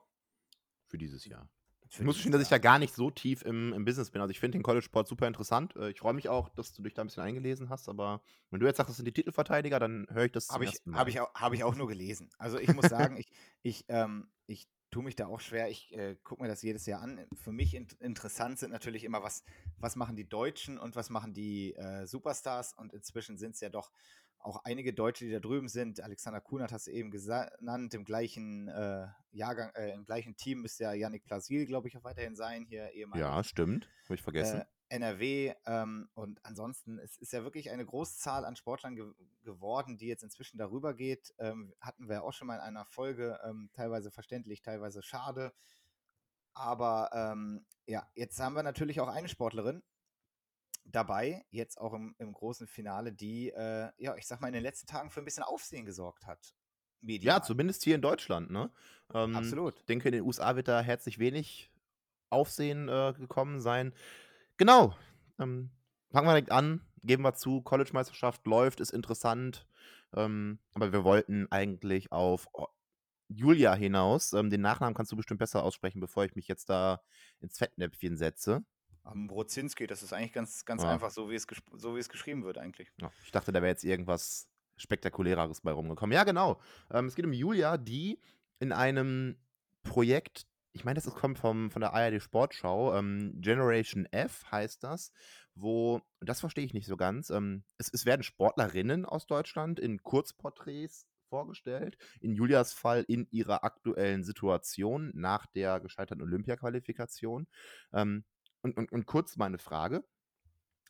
[0.87, 1.49] Für dieses Jahr.
[1.89, 4.21] Ich muss schon, dass ich da gar nicht so tief im, im Business bin.
[4.21, 5.77] Also ich finde den College Sport super interessant.
[5.77, 7.89] Äh, ich freue mich auch, dass du dich da ein bisschen eingelesen hast.
[7.89, 8.21] Aber
[8.51, 11.09] wenn du jetzt sagst, das sind die Titelverteidiger, dann höre ich das Habe ich, hab
[11.09, 12.31] ich, auch, hab ich auch nur gelesen.
[12.37, 13.31] Also ich muss sagen, ich,
[13.63, 15.69] ich, ähm, ich tue mich da auch schwer.
[15.69, 17.27] Ich äh, gucke mir das jedes Jahr an.
[17.35, 19.43] Für mich in interessant sind natürlich immer, was,
[19.77, 22.75] was machen die Deutschen und was machen die äh, Superstars.
[22.75, 23.91] Und inzwischen sind es ja doch
[24.39, 26.01] auch einige Deutsche, die da drüben sind.
[26.01, 27.93] Alexander Kunert hast du eben genannt.
[27.93, 32.05] Im gleichen äh, Jahrgang, äh, im gleichen Team müsste ja Yannick Plasil, glaube ich, auch
[32.05, 32.65] weiterhin sein.
[32.65, 33.21] Hier ehemalig.
[33.21, 33.89] Ja, stimmt.
[34.05, 34.63] Habe ich vergessen.
[34.95, 40.07] NRW ähm, und ansonsten es ist ja wirklich eine Großzahl an Sportlern ge geworden, die
[40.07, 41.35] jetzt inzwischen darüber geht.
[41.39, 45.53] Ähm, hatten wir auch schon mal in einer Folge, ähm, teilweise verständlich, teilweise schade.
[46.55, 49.83] Aber ähm, ja, jetzt haben wir natürlich auch eine Sportlerin
[50.85, 54.63] dabei, jetzt auch im, im großen Finale, die, äh, ja, ich sag mal, in den
[54.63, 56.55] letzten Tagen für ein bisschen Aufsehen gesorgt hat.
[57.01, 57.37] Medial.
[57.37, 58.71] Ja, zumindest hier in Deutschland, ne?
[59.13, 59.77] Ähm, Absolut.
[59.77, 61.71] Ich denke, in den USA wird da herzlich wenig
[62.31, 63.93] Aufsehen äh, gekommen sein.
[64.57, 64.95] Genau.
[65.39, 65.71] Ähm,
[66.11, 66.81] fangen wir direkt an.
[67.03, 69.67] Geben wir zu, College-Meisterschaft läuft, ist interessant.
[70.15, 72.49] Ähm, aber wir wollten eigentlich auf
[73.29, 74.33] Julia hinaus.
[74.33, 77.03] Ähm, den Nachnamen kannst du bestimmt besser aussprechen, bevor ich mich jetzt da
[77.41, 78.65] ins Fettnäpfchen setze.
[79.03, 80.91] Am Brozinski, das ist eigentlich ganz, ganz ja.
[80.91, 82.91] einfach, so wie, es so wie es geschrieben wird eigentlich.
[83.01, 86.15] Ja, ich dachte, da wäre jetzt irgendwas Spektakuläres bei rumgekommen.
[86.15, 86.61] Ja, genau.
[86.91, 88.19] Ähm, es geht um Julia, die
[88.61, 89.37] in einem
[89.83, 92.95] Projekt ich meine, das kommt vom, von der ARD Sportschau.
[92.97, 95.13] Ähm, Generation F heißt das,
[95.55, 100.03] wo, das verstehe ich nicht so ganz, ähm, es, es werden Sportlerinnen aus Deutschland in
[100.03, 101.97] Kurzporträts vorgestellt.
[102.21, 107.47] In Julias Fall in ihrer aktuellen Situation nach der gescheiterten Olympia-Qualifikation.
[107.93, 108.25] Ähm,
[108.63, 110.05] und, und, und kurz meine Frage.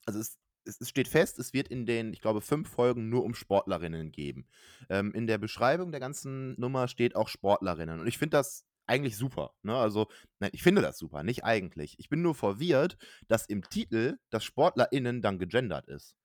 [0.06, 3.34] Also es, es, steht fest, es wird in den, ich glaube, fünf Folgen nur um
[3.34, 4.46] Sportlerinnen geben.
[4.88, 8.00] Ähm, in der Beschreibung der ganzen Nummer steht auch Sportlerinnen.
[8.00, 9.54] Und ich finde das eigentlich super.
[9.62, 9.76] Ne?
[9.76, 11.98] Also, nein, ich finde das super, nicht eigentlich.
[11.98, 12.96] Ich bin nur verwirrt,
[13.28, 16.16] dass im Titel das SportlerInnen dann gegendert ist.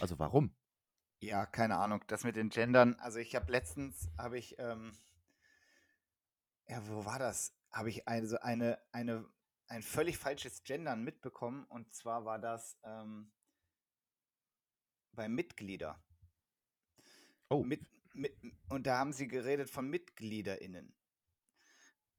[0.00, 0.54] Also warum?
[1.20, 2.02] Ja, keine Ahnung.
[2.08, 4.92] Das mit den Gendern, also ich habe letztens, habe ich, ähm,
[6.66, 7.54] ja, wo war das?
[7.70, 9.24] Habe ich also eine, eine,
[9.68, 13.30] ein völlig falsches Gendern mitbekommen und zwar war das ähm,
[15.12, 16.02] bei Mitglieder.
[17.48, 17.62] Oh.
[17.62, 18.36] Mit, mit,
[18.68, 20.94] und da haben sie geredet von MitgliederInnen.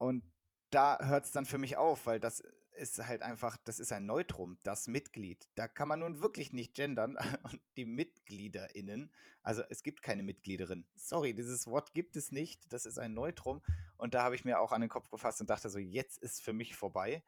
[0.04, 0.22] Und
[0.68, 2.42] da hört es dann für mich auf, weil das
[2.76, 5.48] ist halt einfach, das ist ein Neutrum, das Mitglied.
[5.54, 7.16] Da kann man nun wirklich nicht gendern.
[7.44, 9.10] Und die MitgliederInnen,
[9.42, 10.86] also es gibt keine Mitgliederin.
[10.94, 12.70] Sorry, dieses Wort gibt es nicht.
[12.70, 13.62] Das ist ein Neutrum.
[13.96, 16.42] Und da habe ich mir auch an den Kopf gefasst und dachte so, jetzt ist
[16.42, 17.22] für mich vorbei.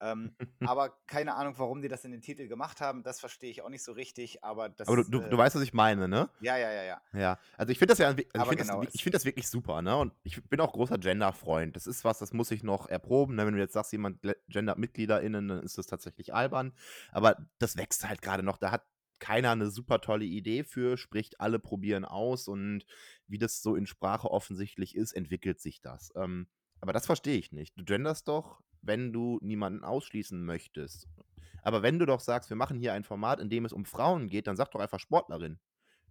[0.00, 3.62] Ähm, aber keine Ahnung, warum die das in den Titel gemacht haben, das verstehe ich
[3.62, 6.08] auch nicht so richtig, aber das Aber du, du, äh, du weißt, was ich meine,
[6.08, 6.28] ne?
[6.40, 7.00] Ja, ja, ja, ja.
[7.12, 9.82] Ja, also ich finde das ja, also ich finde genau, das, find das wirklich super,
[9.82, 9.96] ne?
[9.96, 11.76] Und ich bin auch großer Gender-Freund.
[11.76, 13.36] Das ist was, das muss ich noch erproben.
[13.36, 13.46] Ne?
[13.46, 16.72] Wenn du jetzt sagst, jemand gendert MitgliederInnen, dann ist das tatsächlich albern.
[17.12, 18.58] Aber das wächst halt gerade noch.
[18.58, 18.84] Da hat
[19.18, 22.84] keiner eine super tolle Idee für, spricht alle probieren aus und
[23.26, 26.12] wie das so in Sprache offensichtlich ist, entwickelt sich das.
[26.16, 26.48] Ähm,
[26.80, 27.78] aber das verstehe ich nicht.
[27.78, 31.08] Du genderst doch wenn du niemanden ausschließen möchtest.
[31.62, 34.28] Aber wenn du doch sagst, wir machen hier ein Format, in dem es um Frauen
[34.28, 35.58] geht, dann sag doch einfach Sportlerin.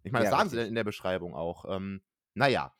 [0.04, 0.70] Ich meine, das Ja, sagen sie richtig.
[0.70, 1.66] in der Beschreibung auch.
[1.68, 2.02] Ähm,
[2.34, 2.74] naja,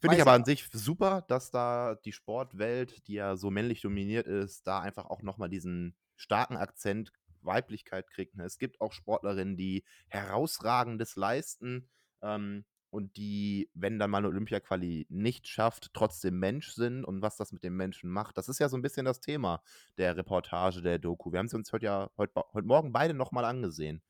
[0.00, 4.26] finde ich aber an sich super, dass da die Sportwelt, die ja so männlich dominiert
[4.26, 8.36] ist, da einfach auch nochmal diesen starken Akzent Weiblichkeit kriegt.
[8.36, 8.44] Ne?
[8.44, 11.88] Es gibt auch Sportlerinnen, die herausragendes leisten
[12.22, 17.36] ähm, und die, wenn dann mal eine Olympia-Quali nicht schafft, trotzdem Mensch sind und was
[17.36, 18.38] das mit dem Menschen macht.
[18.38, 19.62] Das ist ja so ein bisschen das Thema
[19.98, 21.32] der Reportage, der Doku.
[21.32, 24.02] Wir haben sie uns heute ja heute, heute Morgen beide nochmal angesehen.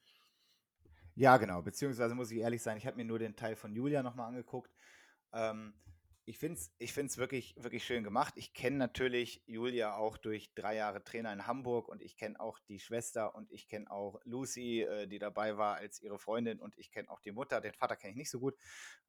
[1.15, 1.63] Ja, genau.
[1.63, 4.71] Beziehungsweise muss ich ehrlich sein, ich habe mir nur den Teil von Julia nochmal angeguckt.
[5.33, 5.73] Ähm,
[6.29, 8.35] ich finde es ich find's wirklich, wirklich schön gemacht.
[8.37, 12.59] Ich kenne natürlich Julia auch durch drei Jahre Trainer in Hamburg und ich kenne auch
[12.69, 16.77] die Schwester und ich kenne auch Lucy, äh, die dabei war als ihre Freundin und
[16.79, 17.61] ich kenne auch die Mutter.
[17.61, 18.57] Den Vater kenne ich nicht so gut.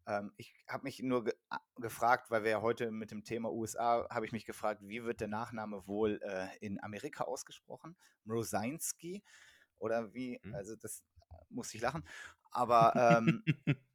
[0.05, 1.33] Ähm, ich habe mich nur ge
[1.77, 5.19] gefragt, weil wir ja heute mit dem Thema USA, habe ich mich gefragt, wie wird
[5.19, 7.95] der Nachname wohl äh, in Amerika ausgesprochen?
[8.25, 9.23] Mrosinski
[9.79, 10.39] oder wie?
[10.43, 10.53] Hm?
[10.53, 12.03] Also das äh, muss ich lachen.
[12.51, 13.43] Aber ähm,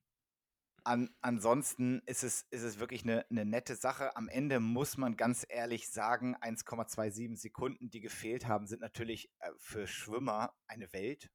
[0.84, 4.16] an, ansonsten ist es, ist es wirklich eine, eine nette Sache.
[4.16, 9.50] Am Ende muss man ganz ehrlich sagen, 1,27 Sekunden, die gefehlt haben, sind natürlich äh,
[9.58, 11.30] für Schwimmer eine Welt.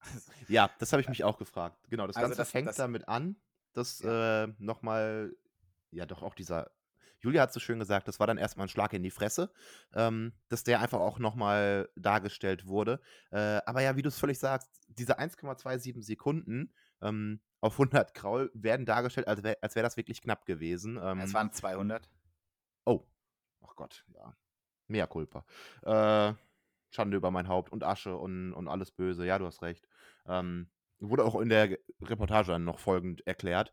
[0.48, 1.76] Ja, das habe ich mich auch gefragt.
[1.90, 3.36] Genau, das also Ganze das, fängt das, damit an,
[3.72, 5.34] dass ja, äh, nochmal,
[5.90, 6.70] ja doch auch dieser,
[7.20, 9.52] Julia hat so schön gesagt, das war dann erstmal ein Schlag in die Fresse,
[9.92, 13.00] ähm, dass der einfach auch nochmal dargestellt wurde.
[13.30, 18.50] Äh, aber ja, wie du es völlig sagst, diese 1,27 Sekunden ähm, auf 100 Kraul
[18.54, 20.96] werden dargestellt, als wäre als wär das wirklich knapp gewesen.
[20.96, 22.08] es Ähm, waren 200.
[22.84, 23.04] oh,
[23.62, 24.34] ach Gott, ja,
[24.86, 25.44] mea culpa.
[25.82, 26.34] Äh,
[26.90, 29.26] Schande über mein Haupt und Asche und, und alles Böse.
[29.26, 29.86] Ja, du hast recht.
[30.26, 33.72] Ähm, wurde auch in der Ge- Reportage dann noch folgend erklärt.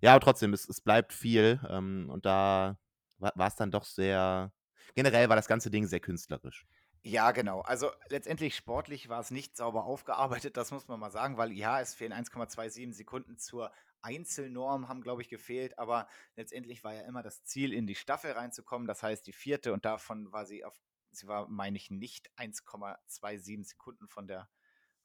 [0.00, 1.60] Ja, aber trotzdem, es, es bleibt viel.
[1.68, 2.78] Ähm, und da
[3.18, 4.52] war es dann doch sehr.
[4.94, 6.66] Generell war das ganze Ding sehr künstlerisch.
[7.02, 7.60] Ja, genau.
[7.60, 11.80] Also letztendlich sportlich war es nicht sauber aufgearbeitet, das muss man mal sagen, weil ja,
[11.80, 17.22] es fehlen 1,27 Sekunden zur Einzelnorm, haben, glaube ich, gefehlt, aber letztendlich war ja immer
[17.22, 20.78] das Ziel, in die Staffel reinzukommen, das heißt die vierte und davon war sie auf,
[21.10, 24.48] sie war, meine ich, nicht 1,27 Sekunden von der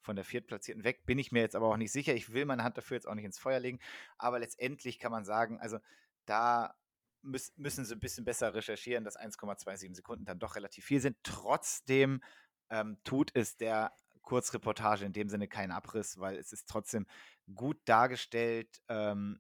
[0.04, 1.06] von der Viertplatzierten weg.
[1.06, 2.14] Bin ich mir jetzt aber auch nicht sicher.
[2.14, 3.80] Ich will meine Hand dafür jetzt auch nicht ins Feuer legen.
[4.18, 5.80] Aber letztendlich kann man sagen, also
[6.26, 6.76] da
[7.24, 11.18] müssen sie ein bisschen besser recherchieren, dass 1,27 Sekunden dann doch relativ viel sind.
[11.24, 12.22] Trotzdem
[12.70, 17.06] ähm, tut es der Kurzreportage in dem Sinne keinen Abriss, weil es ist trotzdem
[17.54, 18.82] gut dargestellt.
[18.88, 19.40] Ähm,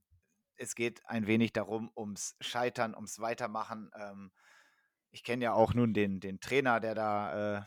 [0.55, 3.91] es geht ein wenig darum, ums Scheitern, ums Weitermachen.
[3.95, 4.31] Ähm,
[5.11, 7.61] ich kenne ja auch nun den, den Trainer, der da, äh,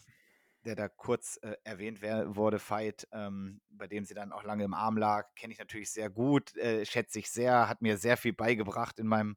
[0.64, 4.74] der da kurz äh, erwähnt wurde, Veit, ähm, bei dem sie dann auch lange im
[4.74, 8.33] Arm lag, kenne ich natürlich sehr gut, äh, schätze ich sehr, hat mir sehr viel
[8.33, 9.37] beigebracht in meinem,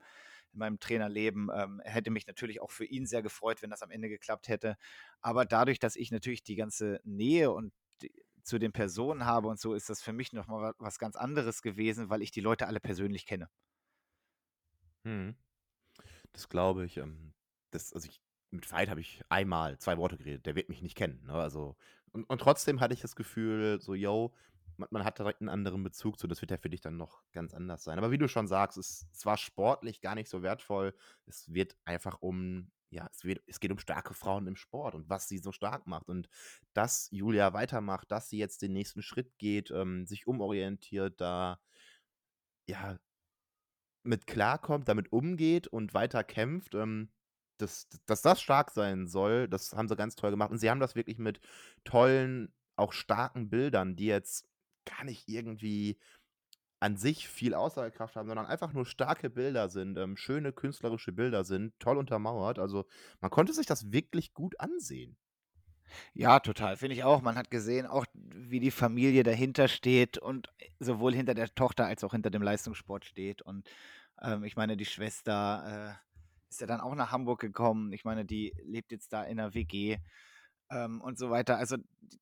[0.53, 1.49] in meinem Trainerleben.
[1.53, 4.77] Ähm, hätte mich natürlich auch für ihn sehr gefreut, wenn das am Ende geklappt hätte.
[5.21, 8.12] Aber dadurch, dass ich natürlich die ganze Nähe und die,
[8.43, 12.09] zu den Personen habe und so, ist das für mich nochmal was ganz anderes gewesen,
[12.09, 13.49] weil ich die Leute alle persönlich kenne.
[15.03, 15.35] Hm.
[16.33, 16.97] Das glaube ich.
[16.97, 17.33] Ähm,
[17.71, 20.45] das, also ich, mit Veit habe ich einmal zwei Worte geredet.
[20.45, 21.23] Der wird mich nicht kennen.
[21.25, 21.33] Ne?
[21.33, 21.75] Also,
[22.12, 24.33] und, und trotzdem hatte ich das Gefühl, so, yo,
[24.79, 26.27] man, man hat direkt einen anderen Bezug zu.
[26.27, 27.97] Das wird ja für dich dann noch ganz anders sein.
[27.97, 30.95] Aber wie du schon sagst, es, es war sportlich gar nicht so wertvoll.
[31.25, 35.09] Es wird einfach um, ja, es, wird, es geht um starke Frauen im Sport und
[35.09, 36.07] was sie so stark macht.
[36.07, 36.29] Und
[36.73, 41.59] dass Julia weitermacht, dass sie jetzt den nächsten Schritt geht, ähm, sich umorientiert, da,
[42.67, 42.97] ja,
[44.03, 47.11] mit klarkommt, damit umgeht und weiter kämpft, ähm,
[47.57, 50.51] dass, dass das stark sein soll, das haben sie ganz toll gemacht.
[50.51, 51.41] Und sie haben das wirklich mit
[51.83, 54.48] tollen, auch starken Bildern, die jetzt
[54.97, 55.97] gar nicht irgendwie
[56.80, 61.43] an sich viel Aussagekraft haben, sondern einfach nur starke Bilder sind, ähm, schöne künstlerische Bilder
[61.43, 62.58] sind, toll untermauert.
[62.58, 62.86] Also
[63.19, 65.17] man konnte sich das wirklich gut ansehen.
[66.13, 67.21] Ja, total, finde ich auch.
[67.21, 70.47] Man hat gesehen, auch wie die Familie dahinter steht und
[70.80, 73.41] sowohl hinter der Tochter als auch hinter dem Leistungssport steht.
[73.41, 73.67] Und
[74.21, 77.91] ähm, ich meine, die Schwester äh, ist ja dann auch nach Hamburg gekommen.
[77.91, 79.97] Ich meine, die lebt jetzt da in einer WG
[80.69, 81.58] ähm, und so weiter.
[81.58, 81.77] Also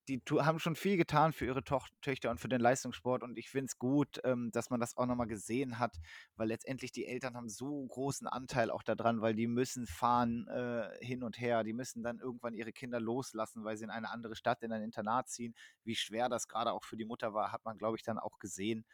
[0.07, 3.23] die, die haben schon viel getan für ihre Toch Töchter und für den Leistungssport.
[3.23, 5.97] Und ich finde es gut, ähm, dass man das auch nochmal gesehen hat,
[6.36, 10.89] weil letztendlich die Eltern haben so großen Anteil auch daran, weil die müssen fahren äh,
[11.05, 14.36] hin und her, die müssen dann irgendwann ihre Kinder loslassen, weil sie in eine andere
[14.36, 15.53] Stadt, in ein Internat ziehen.
[15.83, 18.39] Wie schwer das gerade auch für die Mutter war, hat man, glaube ich, dann auch
[18.39, 18.86] gesehen.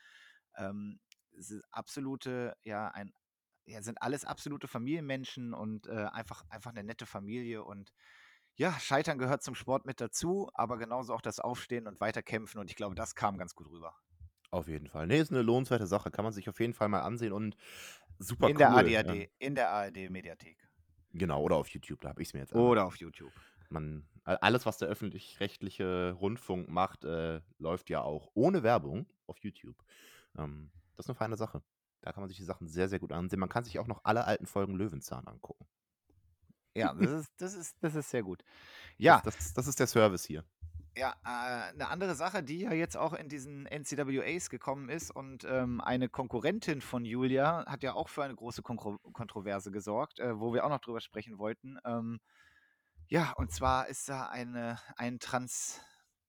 [0.56, 1.00] Ähm,
[1.38, 3.14] es ist absolute, ja, ein,
[3.66, 7.94] ja, sind alles absolute Familienmenschen und äh, einfach, einfach eine nette Familie und
[8.56, 12.70] ja, Scheitern gehört zum Sport mit dazu, aber genauso auch das Aufstehen und Weiterkämpfen und
[12.70, 13.96] ich glaube, das kam ganz gut rüber.
[14.52, 15.08] Auf jeden Fall.
[15.08, 16.12] Nee, ist eine lohnenswerte Sache.
[16.12, 17.56] Kann man sich auf jeden Fall mal ansehen und
[18.20, 18.88] super In der cool.
[18.88, 20.70] Ähm, ADAD, in der ARD-Mediathek.
[21.14, 23.32] Genau, oder auf YouTube, da habe ich es mir jetzt Oder auf YouTube.
[23.70, 29.76] Man, alles, was der öffentlich-rechtliche Rundfunk macht, äh, läuft ja auch ohne Werbung auf YouTube.
[30.38, 31.64] Ähm, das ist eine feine Sache.
[32.02, 33.40] Da kann man sich die Sachen sehr, sehr gut ansehen.
[33.40, 35.66] Man kann sich auch noch alle alten Folgen Löwenzahn angucken.
[36.76, 38.44] Ja, das ist, das ist, das ist sehr gut.
[38.98, 39.22] Ja.
[39.24, 40.44] Das, das, das ist der Service hier.
[40.96, 45.44] Ja, äh, eine andere Sache, die ja jetzt auch in diesen NCWAs gekommen ist und
[45.44, 50.40] ähm, eine Konkurrentin von Julia hat ja auch für eine große Kontro Kontroverse gesorgt, äh,
[50.40, 51.80] wo wir auch noch drüber sprechen wollten.
[51.84, 52.20] Ähm,
[53.08, 55.82] ja, und zwar ist da eine, ein Trans,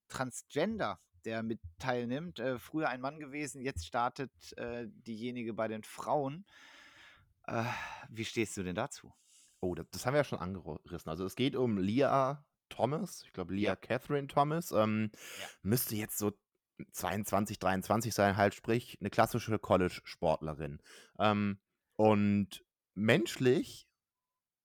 [0.07, 2.39] Transgender, der mit teilnimmt.
[2.39, 6.45] Äh, früher ein Mann gewesen, jetzt startet diejenige bei den Frauen.
[8.09, 9.13] Wie stehst du denn dazu?
[9.65, 11.09] Oh, das, das haben wir ja schon angerissen.
[11.09, 13.75] Also es geht um Lia Thomas, ich glaube Leah ja.
[13.75, 15.47] Catherine Thomas, ähm, ja.
[15.63, 16.33] müsste jetzt so
[16.91, 20.81] 22, 23 sein, halt sprich eine klassische College-Sportlerin.
[21.17, 21.59] Ähm,
[21.95, 23.87] und menschlich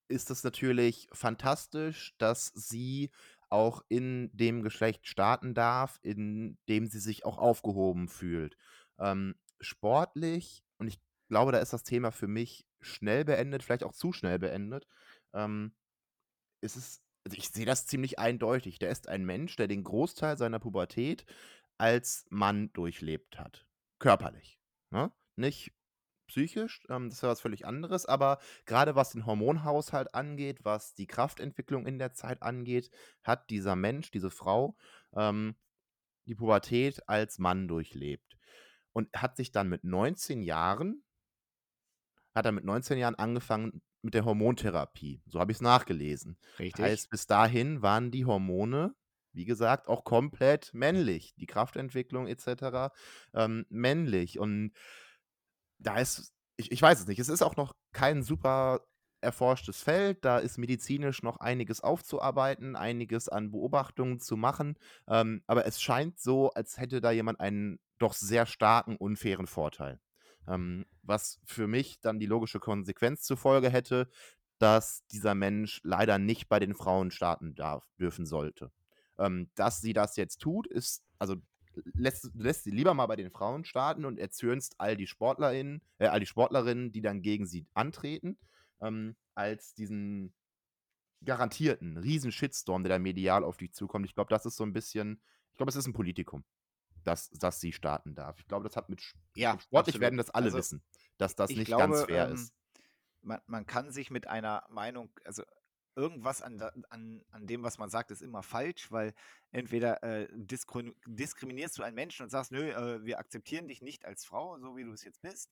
[0.09, 3.11] ist es natürlich fantastisch, dass sie
[3.49, 8.57] auch in dem Geschlecht starten darf, in dem sie sich auch aufgehoben fühlt.
[8.99, 13.95] Ähm, sportlich, und ich glaube, da ist das Thema für mich schnell beendet, vielleicht auch
[13.95, 14.87] zu schnell beendet,
[15.33, 15.73] ähm,
[16.61, 18.79] ist es also ich sehe das ziemlich eindeutig.
[18.79, 21.27] Der ist ein Mensch, der den Großteil seiner Pubertät
[21.79, 23.67] als Mann durchlebt hat.
[23.99, 24.59] Körperlich.
[24.91, 25.13] Ne?
[25.37, 25.73] Nicht
[26.27, 30.95] psychisch, ähm, das ist ja was völlig anderes, aber gerade was den Hormonhaushalt angeht, was
[30.95, 32.91] die Kraftentwicklung in der Zeit angeht,
[33.23, 34.77] hat dieser Mensch, diese Frau,
[35.15, 35.57] ähm,
[36.27, 38.39] die Pubertät als Mann durchlebt.
[38.93, 41.05] Und hat sich dann mit 19 Jahren,
[42.35, 45.23] hat er mit 19 Jahren angefangen, mit der Hormontherapie.
[45.27, 46.39] So habe ich es nachgelesen.
[46.59, 46.85] Richtig.
[46.85, 48.95] Heißt, bis dahin waren die Hormone,
[49.33, 51.35] wie gesagt, auch komplett männlich.
[51.37, 52.93] Die Kraftentwicklung etc.
[53.35, 54.39] Ähm, männlich.
[54.39, 54.73] Und
[55.79, 58.81] da ist, ich, ich weiß es nicht, es ist auch noch kein super
[59.21, 60.25] erforschtes Feld.
[60.25, 64.79] Da ist medizinisch noch einiges aufzuarbeiten, einiges an Beobachtungen zu machen.
[65.09, 70.01] Ähm, aber es scheint so, als hätte da jemand einen doch sehr starken, unfairen Vorteil.
[70.51, 74.09] Ähm, was für mich dann die logische Konsequenz zur Folge hätte,
[74.59, 78.73] dass dieser Mensch leider nicht bei den Frauen starten darf, dürfen sollte.
[79.19, 81.37] Ähm, dass sie das jetzt tut, ist, also
[81.95, 86.09] lässt, lässt sie lieber mal bei den Frauen starten und erzürnst all die SportlerInnen, äh,
[86.09, 88.37] all die Sportlerinnen, die dann gegen sie antreten,
[88.81, 90.35] ähm, als diesen
[91.25, 94.07] garantierten riesen Shitstorm, der da medial auf dich zukommt.
[94.07, 95.21] Ich glaube, das ist so ein bisschen,
[95.53, 96.45] ich glaube, es ist ein Politikum
[97.05, 98.39] dass, dass sie starten darf.
[98.39, 99.03] Ich glaube, das hat mit
[99.35, 100.01] ja, sportlich absolut.
[100.01, 100.83] werden das alle also, wissen,
[101.19, 102.55] dass das nicht glaube, ganz fair ähm, ist.
[103.23, 105.43] Man, man, kann sich mit einer Meinung, also
[105.97, 109.13] irgendwas an, an, an dem, was man sagt, ist immer falsch, weil
[109.51, 114.25] entweder äh, diskriminierst du einen Menschen und sagst, nö, äh, wir akzeptieren dich nicht als
[114.25, 115.51] Frau, so wie du es jetzt bist.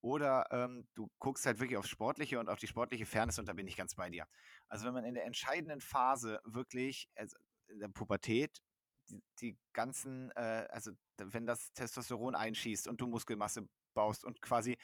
[0.00, 3.52] Oder ähm, du guckst halt wirklich aufs Sportliche und auf die sportliche Fairness und da
[3.52, 4.26] bin ich ganz bei dir.
[4.68, 7.36] Also wenn man in der entscheidenden Phase wirklich, also
[7.68, 8.62] in der Pubertät,
[9.08, 14.78] die, die ganzen, äh, also wenn das Testosteron einschießt und du Muskelmasse baust und quasi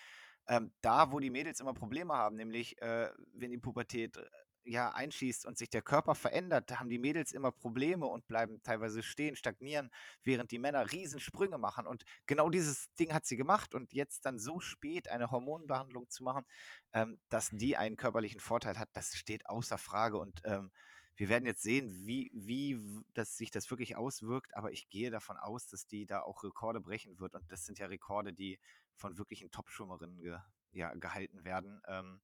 [0.47, 4.25] ähm, da, wo die Mädels immer Probleme haben, nämlich äh, wenn die Pubertät äh,
[4.65, 8.63] ja einschießt und sich der Körper verändert, da haben die Mädels immer Probleme und bleiben
[8.63, 9.91] teilweise stehen, stagnieren,
[10.23, 11.87] während die Männer Riesensprünge machen.
[11.87, 16.25] Und genau dieses Ding hat sie gemacht und jetzt dann so spät eine Hormonbehandlung zu
[16.25, 16.45] machen,
[16.93, 20.71] ähm, dass die einen körperlichen Vorteil hat, das steht außer Frage und ähm,
[21.17, 25.37] wir werden jetzt sehen, wie, wie das, sich das wirklich auswirkt, aber ich gehe davon
[25.37, 27.35] aus, dass die da auch Rekorde brechen wird.
[27.35, 28.59] Und das sind ja Rekorde, die
[28.97, 30.39] von wirklichen Top-Schwimmerinnen ge,
[30.73, 31.81] ja, gehalten werden.
[31.87, 32.21] Ähm,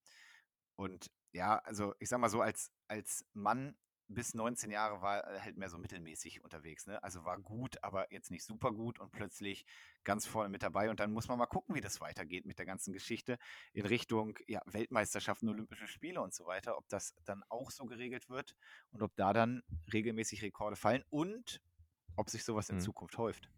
[0.77, 3.77] und ja, also ich sag mal so, als, als Mann
[4.13, 6.87] bis 19 Jahre war er halt mehr so mittelmäßig unterwegs.
[6.87, 7.03] Ne?
[7.03, 9.65] Also war gut, aber jetzt nicht super gut und plötzlich
[10.05, 10.91] ganz vorne mit dabei.
[10.91, 13.39] Und dann muss man mal gucken, wie das weitergeht mit der ganzen Geschichte
[13.73, 16.77] in Richtung ja, Weltmeisterschaften, Olympische Spiele und so weiter.
[16.77, 18.57] Ob das dann auch so geregelt wird
[18.91, 21.61] und ob da dann regelmäßig Rekorde fallen und
[22.17, 22.83] ob sich sowas in hm.
[22.83, 23.49] Zukunft häuft.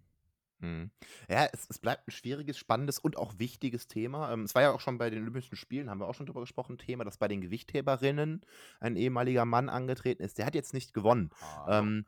[0.62, 0.92] Mhm.
[1.28, 4.32] Ja, es, es bleibt ein schwieriges, spannendes und auch wichtiges Thema.
[4.32, 6.40] Ähm, es war ja auch schon bei den Olympischen Spielen, haben wir auch schon drüber
[6.40, 8.40] gesprochen, Thema, dass bei den Gewichtheberinnen
[8.80, 10.38] ein ehemaliger Mann angetreten ist.
[10.38, 11.30] Der hat jetzt nicht gewonnen.
[11.40, 12.06] Ah, ähm,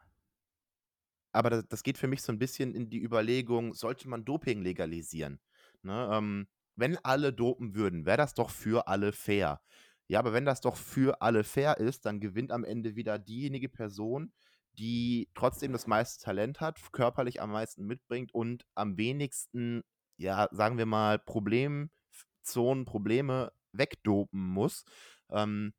[1.32, 4.62] aber das, das, geht für mich so ein bisschen in die Überlegung, sollte man Doping
[4.62, 5.40] legalisieren?
[5.83, 6.08] Ne?
[6.12, 9.60] Ähm, wenn alle dopen würden, wäre das doch für alle fair.
[10.06, 13.68] Ja, aber wenn das doch für alle fair ist, dann gewinnt am Ende wieder diejenige
[13.68, 14.33] Person,
[14.79, 19.83] die trotzdem das meiste Talent hat, körperlich am meisten mitbringt und am wenigsten,
[20.16, 24.85] ja, sagen wir mal, Problemzonen, Probleme wegdopen muss.
[25.31, 25.75] Ähm,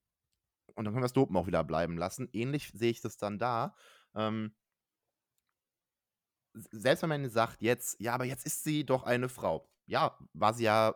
[0.75, 2.29] und dann können wir das Dopen auch wieder bleiben lassen.
[2.33, 3.75] Ähnlich sehe ich das dann da.
[4.13, 4.53] Ähm,
[6.53, 9.69] selbst wenn man sagt, jetzt, ja, aber jetzt ist sie doch eine Frau.
[9.85, 10.95] Ja, war sie ja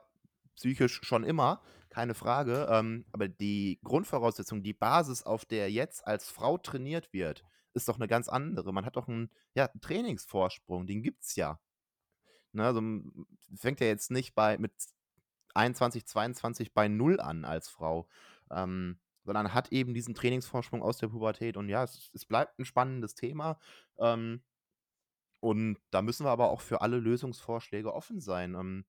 [0.55, 2.67] psychisch schon immer keine Frage.
[2.69, 7.43] Ähm, aber die Grundvoraussetzung, die Basis, auf der jetzt als Frau trainiert wird,
[7.79, 8.73] ist doch eine ganz andere.
[8.73, 11.59] Man hat doch einen, ja, 'n Trainingsvorsprung, den gibt's ja.
[12.53, 12.81] Ne, also,
[13.55, 14.73] fängt ja jetzt nicht bei mit
[15.55, 18.07] 21, 22 bei 0 an als Frau,
[18.51, 21.57] ähm, sondern hat eben diesen Trainingsvorsprung aus der Pubertät.
[21.57, 23.59] Und ja, es es bleibt ein spannendes Thema,
[23.99, 24.43] ähm,
[25.41, 28.85] und da müssen wir aber auch für alle Lösungsvorschläge offen sein, ähm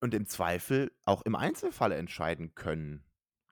[0.00, 3.04] und im Zweifel auch im Einzelfall entscheiden können.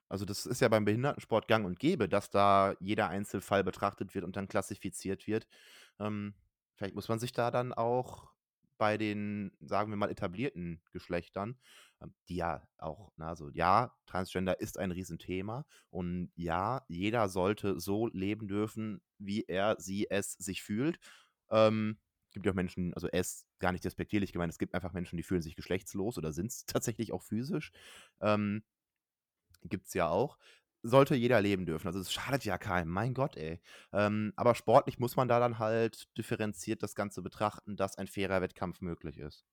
[0.09, 4.25] Also, das ist ja beim Behindertensport gang und gäbe, dass da jeder Einzelfall betrachtet wird
[4.25, 5.47] und dann klassifiziert wird.
[5.99, 6.35] Ähm,
[6.75, 8.31] vielleicht muss man sich da dann auch
[8.77, 11.57] bei den, sagen wir mal, etablierten Geschlechtern,
[12.01, 17.79] ähm, die ja auch, ne, also ja, Transgender ist ein Riesenthema und ja, jeder sollte
[17.79, 20.99] so leben dürfen, wie er, sie, es sich fühlt.
[21.49, 21.97] Ähm,
[22.31, 25.23] gibt ja auch Menschen, also es gar nicht despektierlich gemeint, es gibt einfach Menschen, die
[25.23, 27.71] fühlen sich geschlechtslos oder sind es tatsächlich auch physisch.
[28.21, 28.63] Ähm,
[29.63, 30.37] Gibt es ja auch.
[30.83, 31.87] Sollte jeder leben dürfen.
[31.87, 33.59] Also es schadet ja keinem, mein Gott, ey.
[33.93, 38.41] Ähm, aber sportlich muss man da dann halt differenziert das Ganze betrachten, dass ein fairer
[38.41, 39.45] Wettkampf möglich ist.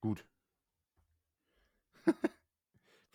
[0.00, 0.24] Gut.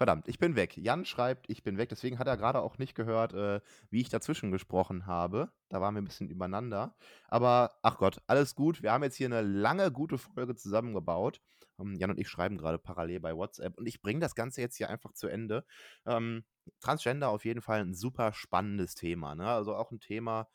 [0.01, 0.77] Verdammt, ich bin weg.
[0.77, 1.89] Jan schreibt, ich bin weg.
[1.89, 5.51] Deswegen hat er gerade auch nicht gehört, äh, wie ich dazwischen gesprochen habe.
[5.69, 6.95] Da waren wir ein bisschen übereinander.
[7.27, 8.81] Aber ach Gott, alles gut.
[8.81, 11.39] Wir haben jetzt hier eine lange, gute Folge zusammengebaut.
[11.79, 14.77] Ähm, Jan und ich schreiben gerade parallel bei WhatsApp und ich bringe das Ganze jetzt
[14.77, 15.65] hier einfach zu Ende.
[16.07, 16.45] Ähm,
[16.79, 19.35] Transgender auf jeden Fall ein super spannendes Thema.
[19.35, 19.45] Ne?
[19.45, 20.47] Also auch ein Thema,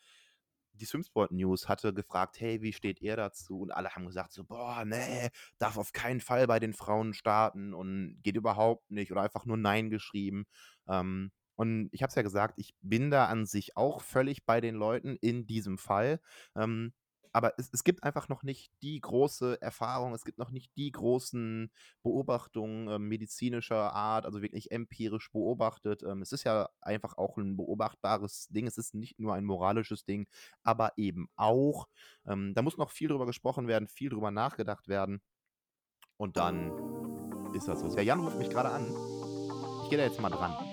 [0.77, 3.61] die Swimsport News hatte gefragt, hey, wie steht ihr dazu?
[3.61, 7.74] Und alle haben gesagt so, boah, nee, darf auf keinen Fall bei den Frauen starten
[7.74, 10.47] und geht überhaupt nicht oder einfach nur Nein geschrieben.
[10.89, 14.61] Ähm, und ich habe es ja gesagt, ich bin da an sich auch völlig bei
[14.61, 16.20] den Leuten in diesem Fall.
[16.55, 16.93] Ähm,
[17.37, 20.91] aber es, es gibt einfach noch nicht die große Erfahrung, es gibt noch nicht die
[20.91, 21.70] großen
[22.03, 26.03] Beobachtungen äh, medizinischer Art, also wirklich empirisch beobachtet.
[26.03, 30.07] Ähm, es ist ja einfach auch ein beobachtbares Ding, es ist nicht nur ein moralisches
[30.07, 30.26] Ding,
[30.62, 31.89] aber eben auch.
[32.24, 35.20] Ähm, da muss noch viel drüber gesprochen werden, viel drüber nachgedacht werden.
[36.16, 36.72] Und dann
[37.53, 37.95] ist das so.
[37.95, 38.87] Der Jan ruft mich gerade an.
[39.84, 40.65] Ich gehe da jetzt mal dran.